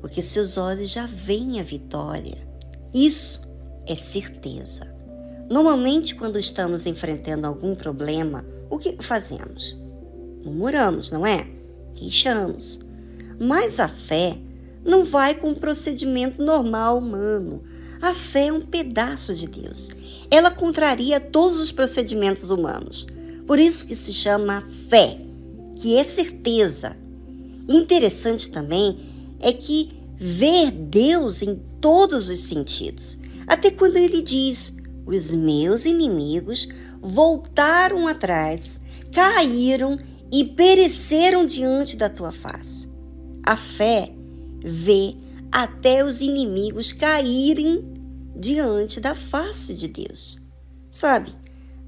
[0.00, 2.36] porque seus olhos já veem a vitória.
[2.92, 3.42] Isso
[3.86, 4.94] é certeza.
[5.48, 9.76] Normalmente, quando estamos enfrentando algum problema, o que fazemos?
[10.44, 11.46] Murmuramos, não é?
[11.94, 12.85] Queixamos.
[13.38, 14.38] Mas a fé
[14.84, 17.62] não vai com o procedimento normal humano.
[18.00, 19.88] A fé é um pedaço de Deus.
[20.30, 23.06] Ela contraria todos os procedimentos humanos.
[23.46, 25.26] Por isso que se chama fé
[25.76, 26.96] que é certeza.
[27.68, 28.98] Interessante também
[29.38, 33.18] é que ver Deus em todos os sentidos.
[33.46, 34.74] Até quando ele diz:
[35.04, 36.66] Os meus inimigos
[37.00, 38.80] voltaram atrás,
[39.12, 39.98] caíram
[40.32, 42.95] e pereceram diante da tua face.
[43.46, 44.12] A fé
[44.58, 45.14] vê
[45.52, 47.84] até os inimigos caírem
[48.34, 50.38] diante da face de Deus.
[50.90, 51.32] Sabe,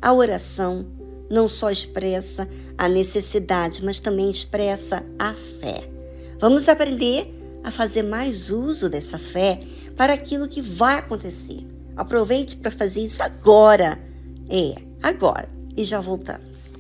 [0.01, 0.87] a oração
[1.29, 2.49] não só expressa
[2.79, 5.91] a necessidade, mas também expressa a fé.
[6.39, 7.35] Vamos aprender
[7.65, 9.59] a fazer mais uso dessa fé
[9.97, 11.67] para aquilo que vai acontecer.
[11.97, 13.99] Aproveite para fazer isso agora.
[14.49, 15.51] É, agora.
[15.77, 16.78] E já voltamos.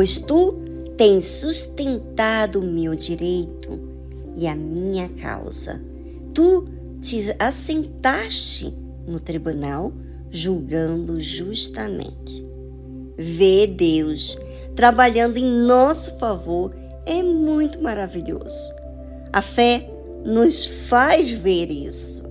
[0.00, 0.54] Pois tu
[0.96, 3.78] tens sustentado o meu direito
[4.34, 5.78] e a minha causa.
[6.32, 6.66] Tu
[7.02, 8.74] te assentaste
[9.06, 9.92] no tribunal
[10.30, 12.42] julgando justamente.
[13.14, 14.38] Ver Deus
[14.74, 16.74] trabalhando em nosso favor
[17.04, 18.72] é muito maravilhoso.
[19.30, 19.86] A fé
[20.24, 22.22] nos faz ver isso.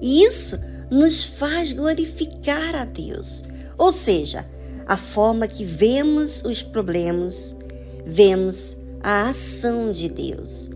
[0.00, 0.58] E isso
[0.90, 3.44] nos faz glorificar a Deus.
[3.76, 4.46] Ou seja,
[4.88, 7.54] a forma que vemos os problemas,
[8.06, 10.70] vemos a ação de Deus.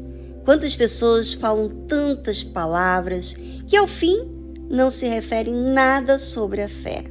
[0.45, 3.35] Quantas pessoas falam tantas palavras
[3.67, 4.31] que ao fim
[4.69, 7.05] não se referem nada sobre a fé.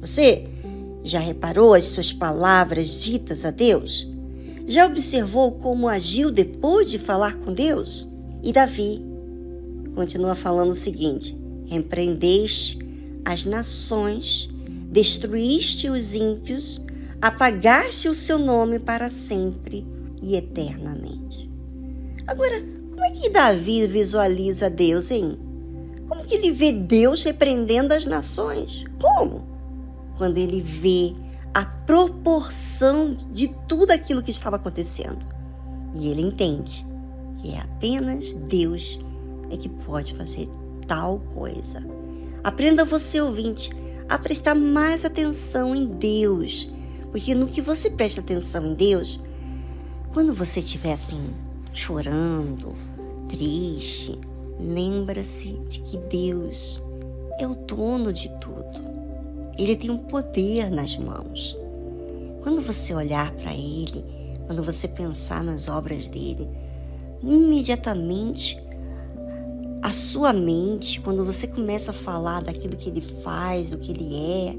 [0.00, 0.46] Você
[1.04, 4.08] já reparou as suas palavras ditas a Deus?
[4.66, 8.08] Já observou como agiu depois de falar com Deus?
[8.42, 9.00] E Davi
[9.94, 11.36] continua falando o seguinte:
[11.66, 12.78] Repreendeste
[13.24, 14.49] as nações,
[14.90, 16.84] destruíste os ímpios,
[17.20, 19.86] apagaste o seu nome para sempre
[20.22, 21.50] e eternamente.
[22.26, 22.60] Agora,
[22.90, 25.38] como é que Davi visualiza Deus, hein?
[26.08, 28.84] Como que ele vê Deus repreendendo as nações?
[29.00, 29.50] Como?
[30.20, 31.14] quando ele vê
[31.54, 35.24] a proporção de tudo aquilo que estava acontecendo.
[35.94, 36.84] E ele entende
[37.38, 38.98] que é apenas Deus
[39.50, 40.46] é que pode fazer
[40.86, 41.82] tal coisa.
[42.44, 43.70] Aprenda você, ouvinte,
[44.10, 46.68] a prestar mais atenção em Deus.
[47.12, 49.20] Porque no que você presta atenção em Deus,
[50.12, 51.32] quando você estiver assim,
[51.72, 52.74] chorando,
[53.28, 54.18] triste,
[54.58, 56.82] lembra-se de que Deus
[57.38, 58.82] é o dono de tudo.
[59.56, 61.56] Ele tem um poder nas mãos.
[62.42, 64.04] Quando você olhar para ele,
[64.46, 66.48] quando você pensar nas obras dele,
[67.22, 68.60] imediatamente
[69.82, 74.14] a sua mente, quando você começa a falar daquilo que ele faz, do que ele
[74.14, 74.56] é,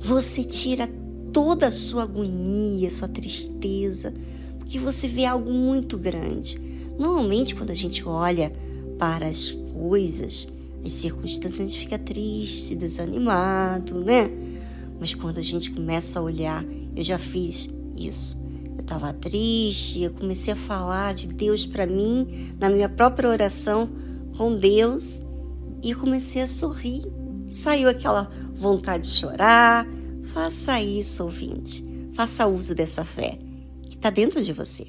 [0.00, 0.88] você tira
[1.32, 4.12] toda a sua agonia, sua tristeza,
[4.58, 6.60] porque você vê algo muito grande.
[6.98, 8.52] Normalmente, quando a gente olha
[8.98, 10.48] para as coisas,
[10.84, 14.30] as circunstâncias, a gente fica triste, desanimado, né?
[14.98, 18.39] Mas quando a gente começa a olhar, eu já fiz isso.
[18.90, 23.88] Estava triste, eu comecei a falar de Deus para mim, na minha própria oração
[24.36, 25.22] com Deus,
[25.80, 27.04] e comecei a sorrir.
[27.48, 29.86] Saiu aquela vontade de chorar.
[30.34, 31.84] Faça isso, ouvinte.
[32.14, 33.38] Faça uso dessa fé
[33.84, 34.88] que está dentro de você.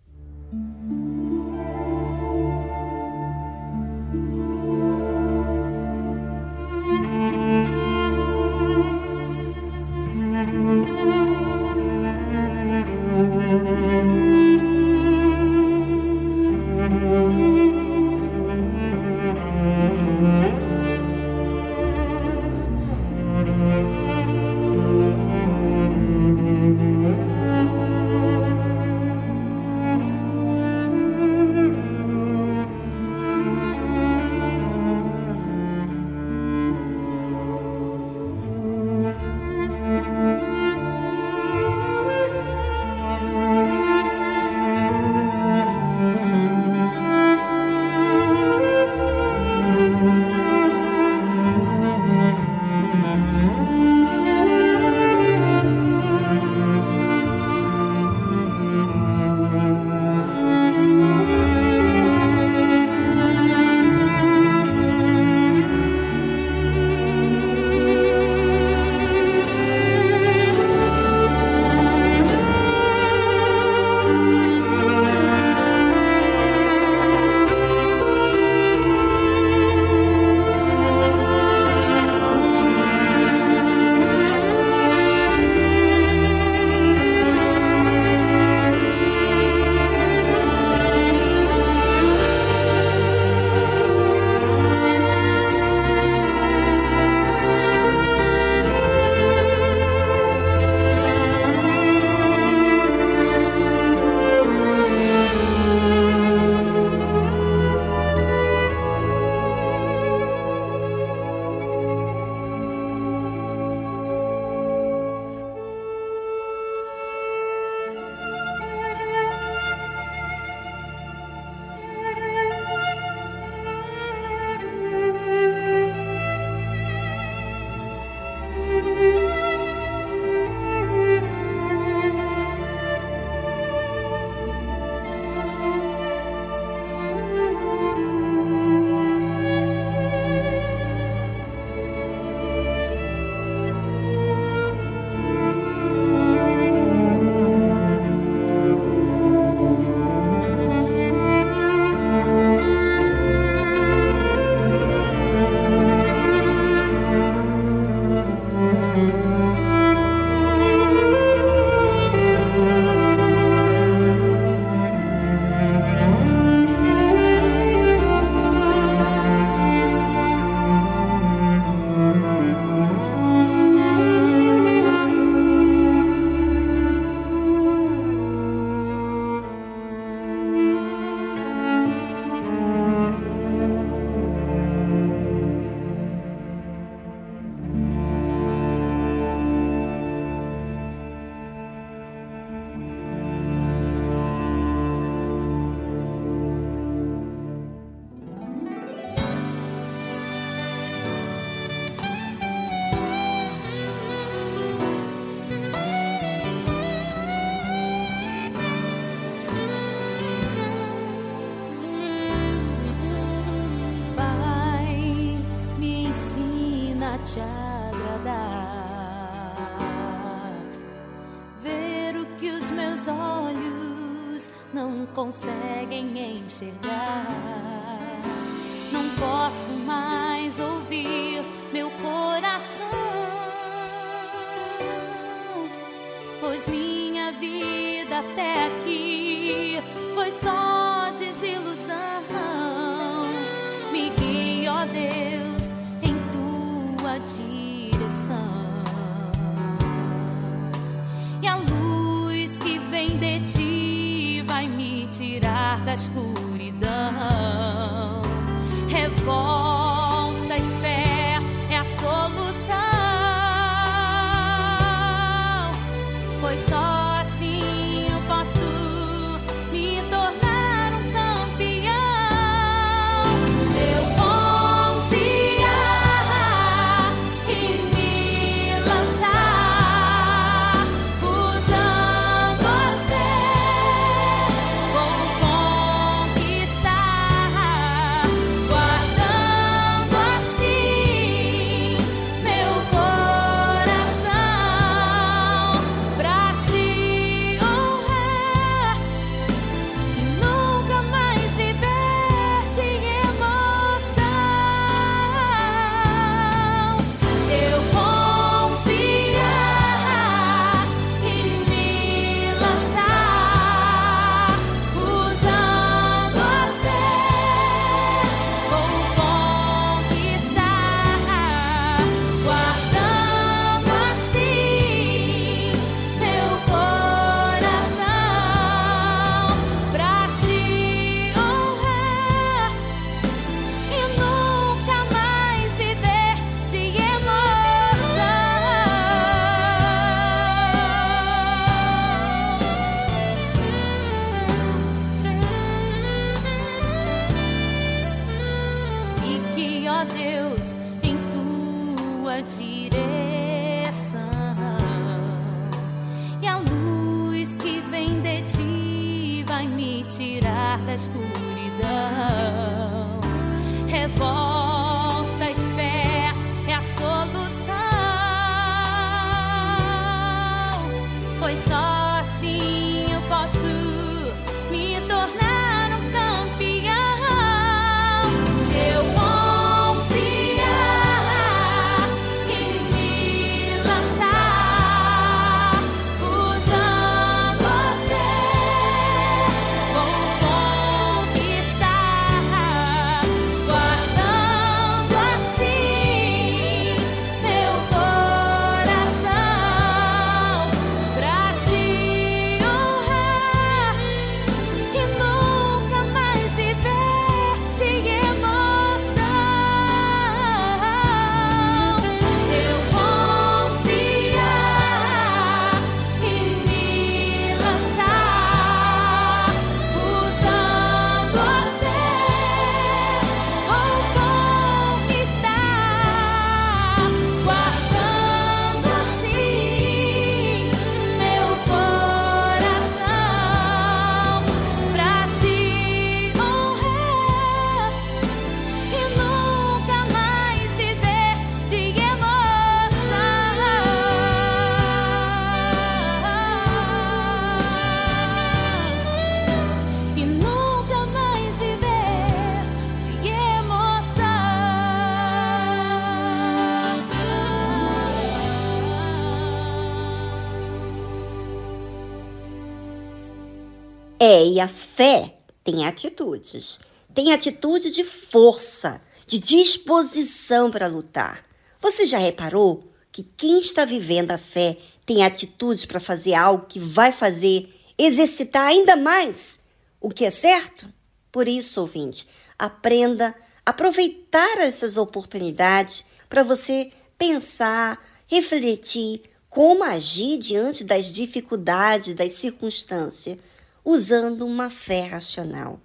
[464.95, 466.79] Fé tem atitudes.
[467.13, 471.45] Tem atitude de força, de disposição para lutar.
[471.79, 476.79] Você já reparou que quem está vivendo a fé tem atitudes para fazer algo que
[476.79, 479.59] vai fazer exercitar ainda mais
[479.99, 480.91] o que é certo?
[481.31, 482.27] Por isso, ouvinte,
[482.59, 483.33] aprenda
[483.65, 493.37] a aproveitar essas oportunidades para você pensar, refletir como agir diante das dificuldades, das circunstâncias
[493.83, 495.79] usando uma fé racional.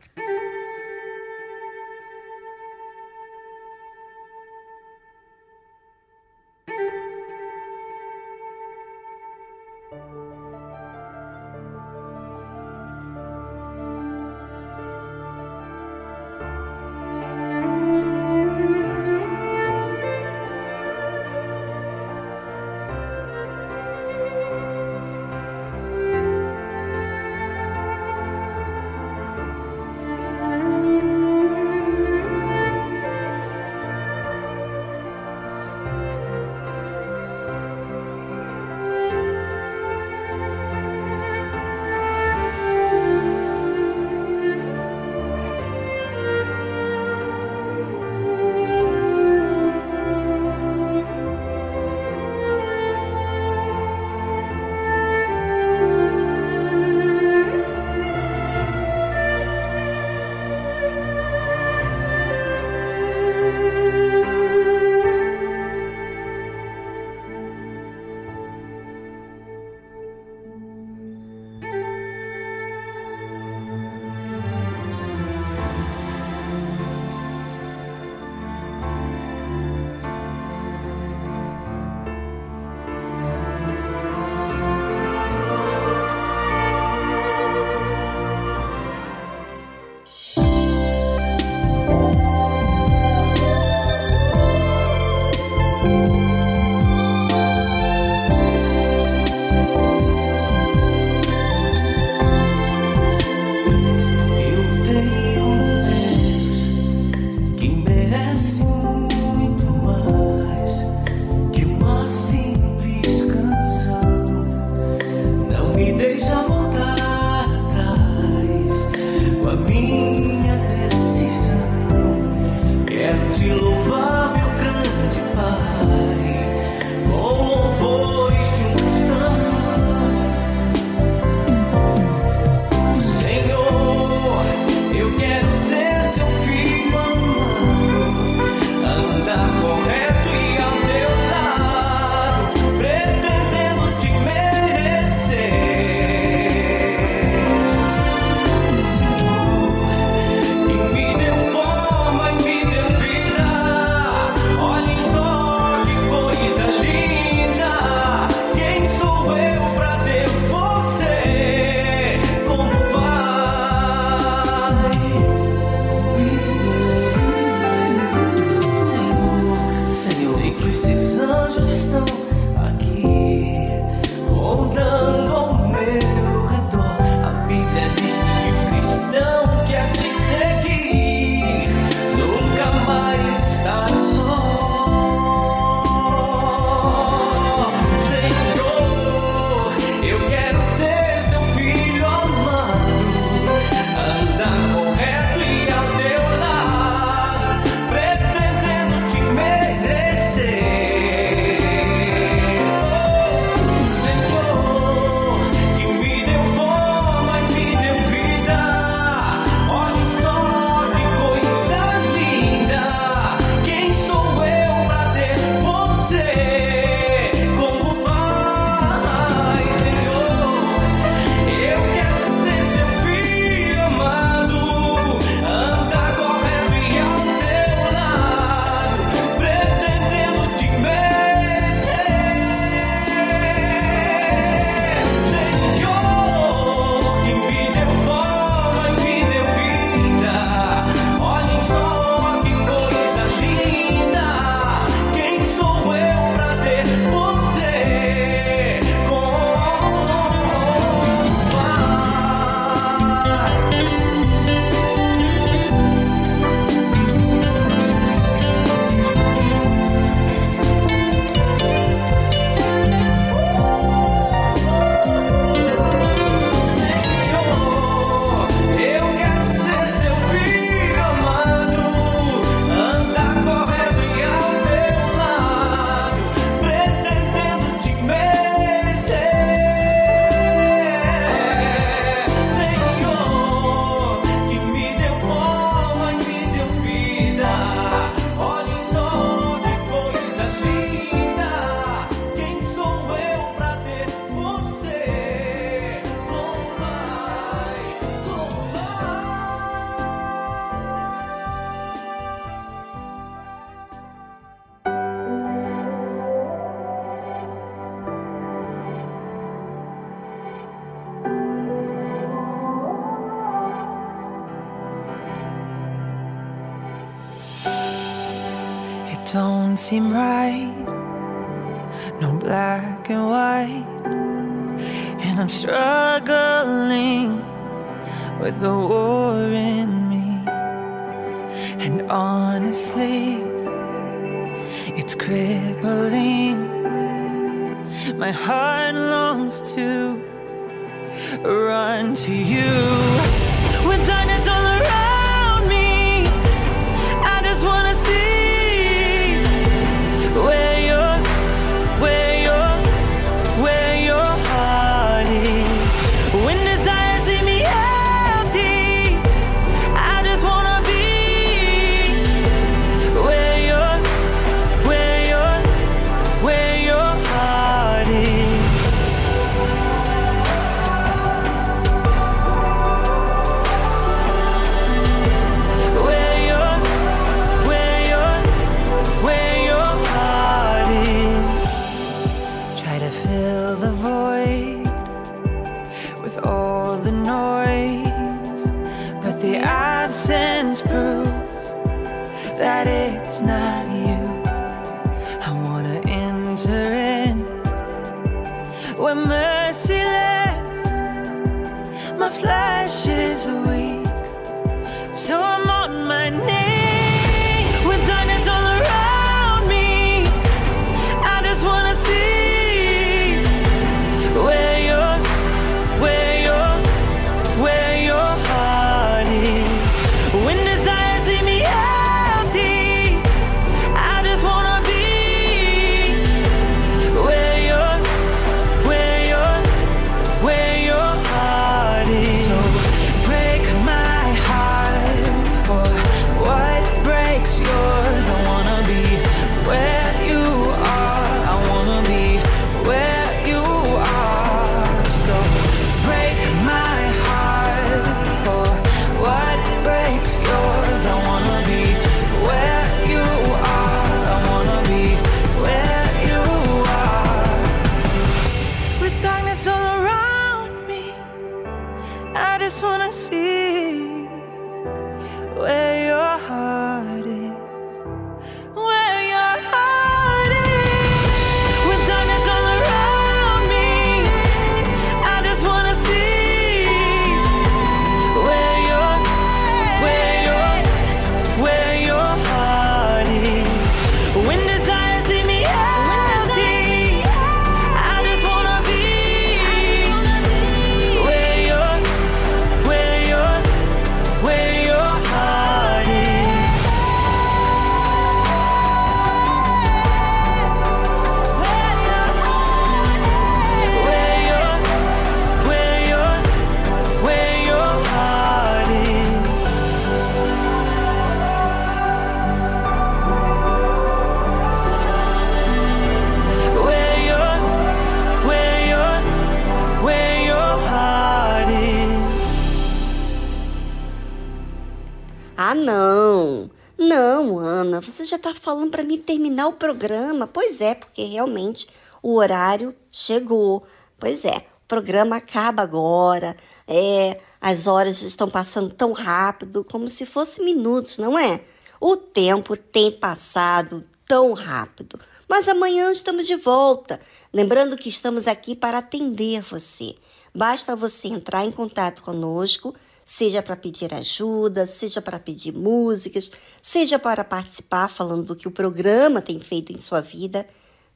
[528.67, 530.49] Falando para mim terminar o programa.
[530.49, 531.87] Pois é, porque realmente
[532.21, 533.87] o horário chegou.
[534.19, 536.57] Pois é, o programa acaba agora.
[536.89, 541.61] É, as horas estão passando tão rápido, como se fossem minutos, não é?
[542.01, 545.21] O tempo tem passado tão rápido.
[545.49, 547.21] Mas amanhã estamos de volta.
[547.53, 550.17] Lembrando que estamos aqui para atender você.
[550.53, 552.93] Basta você entrar em contato conosco,
[553.27, 556.49] seja para pedir ajuda, seja para pedir músicas,
[556.81, 560.65] seja para participar falando do que o programa tem feito em sua vida.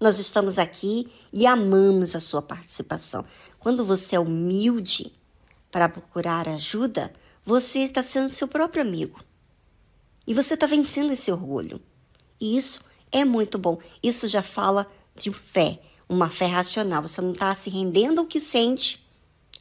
[0.00, 3.24] Nós estamos aqui e amamos a sua participação.
[3.60, 5.12] Quando você é humilde
[5.70, 7.12] para procurar ajuda,
[7.44, 9.22] você está sendo seu próprio amigo.
[10.26, 11.80] E você está vencendo esse orgulho.
[12.40, 12.80] E isso
[13.12, 13.78] é muito bom.
[14.02, 17.02] Isso já fala de fé, uma fé racional.
[17.02, 19.06] Você não está se rendendo ao que sente,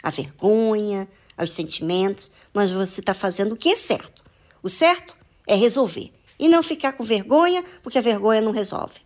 [0.01, 1.07] à vergonha,
[1.39, 4.21] aos sentimentos, mas você está fazendo o que é certo.
[4.61, 5.15] O certo
[5.47, 8.99] é resolver e não ficar com vergonha, porque a vergonha não resolve.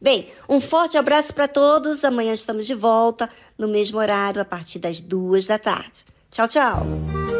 [0.00, 2.04] Bem, um forte abraço para todos.
[2.04, 6.04] Amanhã estamos de volta no mesmo horário, a partir das duas da tarde.
[6.30, 7.39] Tchau, tchau.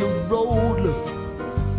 [0.00, 1.10] The road looks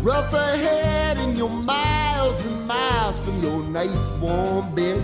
[0.00, 5.02] rough ahead and you're miles and miles from your nice warm bed,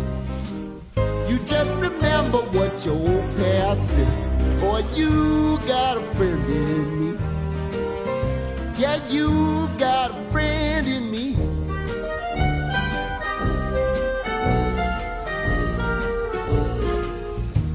[1.28, 4.60] you just remember what your old past said.
[4.60, 7.18] Boy, you got a friend in me.
[8.78, 11.34] Yeah, you got a friend in me.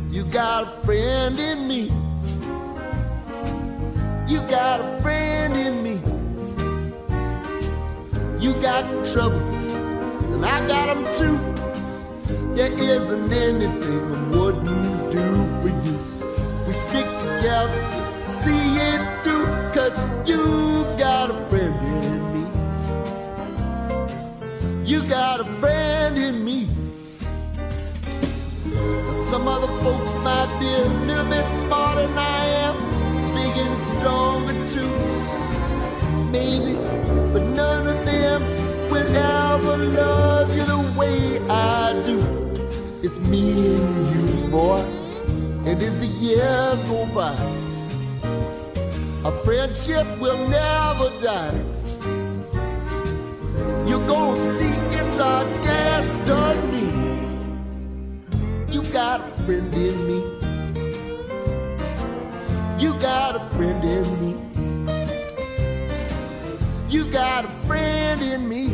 [0.10, 2.03] You got a friend in me.
[4.34, 6.02] You got a friend in me.
[8.44, 9.40] You got trouble,
[10.34, 11.38] and I got them too.
[12.56, 15.26] There isn't anything I wouldn't do
[15.62, 15.98] for you.
[16.66, 17.82] We stick together,
[18.26, 19.46] see it through,
[19.76, 19.96] cause
[20.28, 20.42] you
[20.98, 21.76] got a friend
[22.08, 22.44] in me.
[24.84, 26.68] You got a friend in me.
[29.30, 32.76] Some other folks might be a little bit smarter than I am,
[33.58, 34.90] and stronger too.
[36.32, 36.74] Maybe,
[37.34, 38.42] but none of them
[38.90, 42.20] will ever love you the way I do.
[43.04, 44.82] It's me and you, boy.
[45.66, 47.36] And as the years go by,
[49.26, 51.54] our friendship will never die.
[53.88, 56.92] You're gonna see it's our destiny.
[58.70, 60.43] You got a friend in me.
[62.84, 64.36] You got a friend in me.
[66.90, 68.68] You got a friend in me.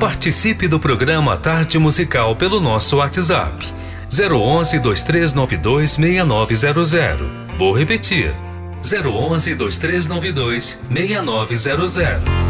[0.00, 3.72] Participe do programa Tarde Musical pelo nosso WhatsApp
[4.10, 7.24] 011 2392 6900.
[7.56, 8.34] Vou repetir.
[8.82, 12.49] 011 2392 6900.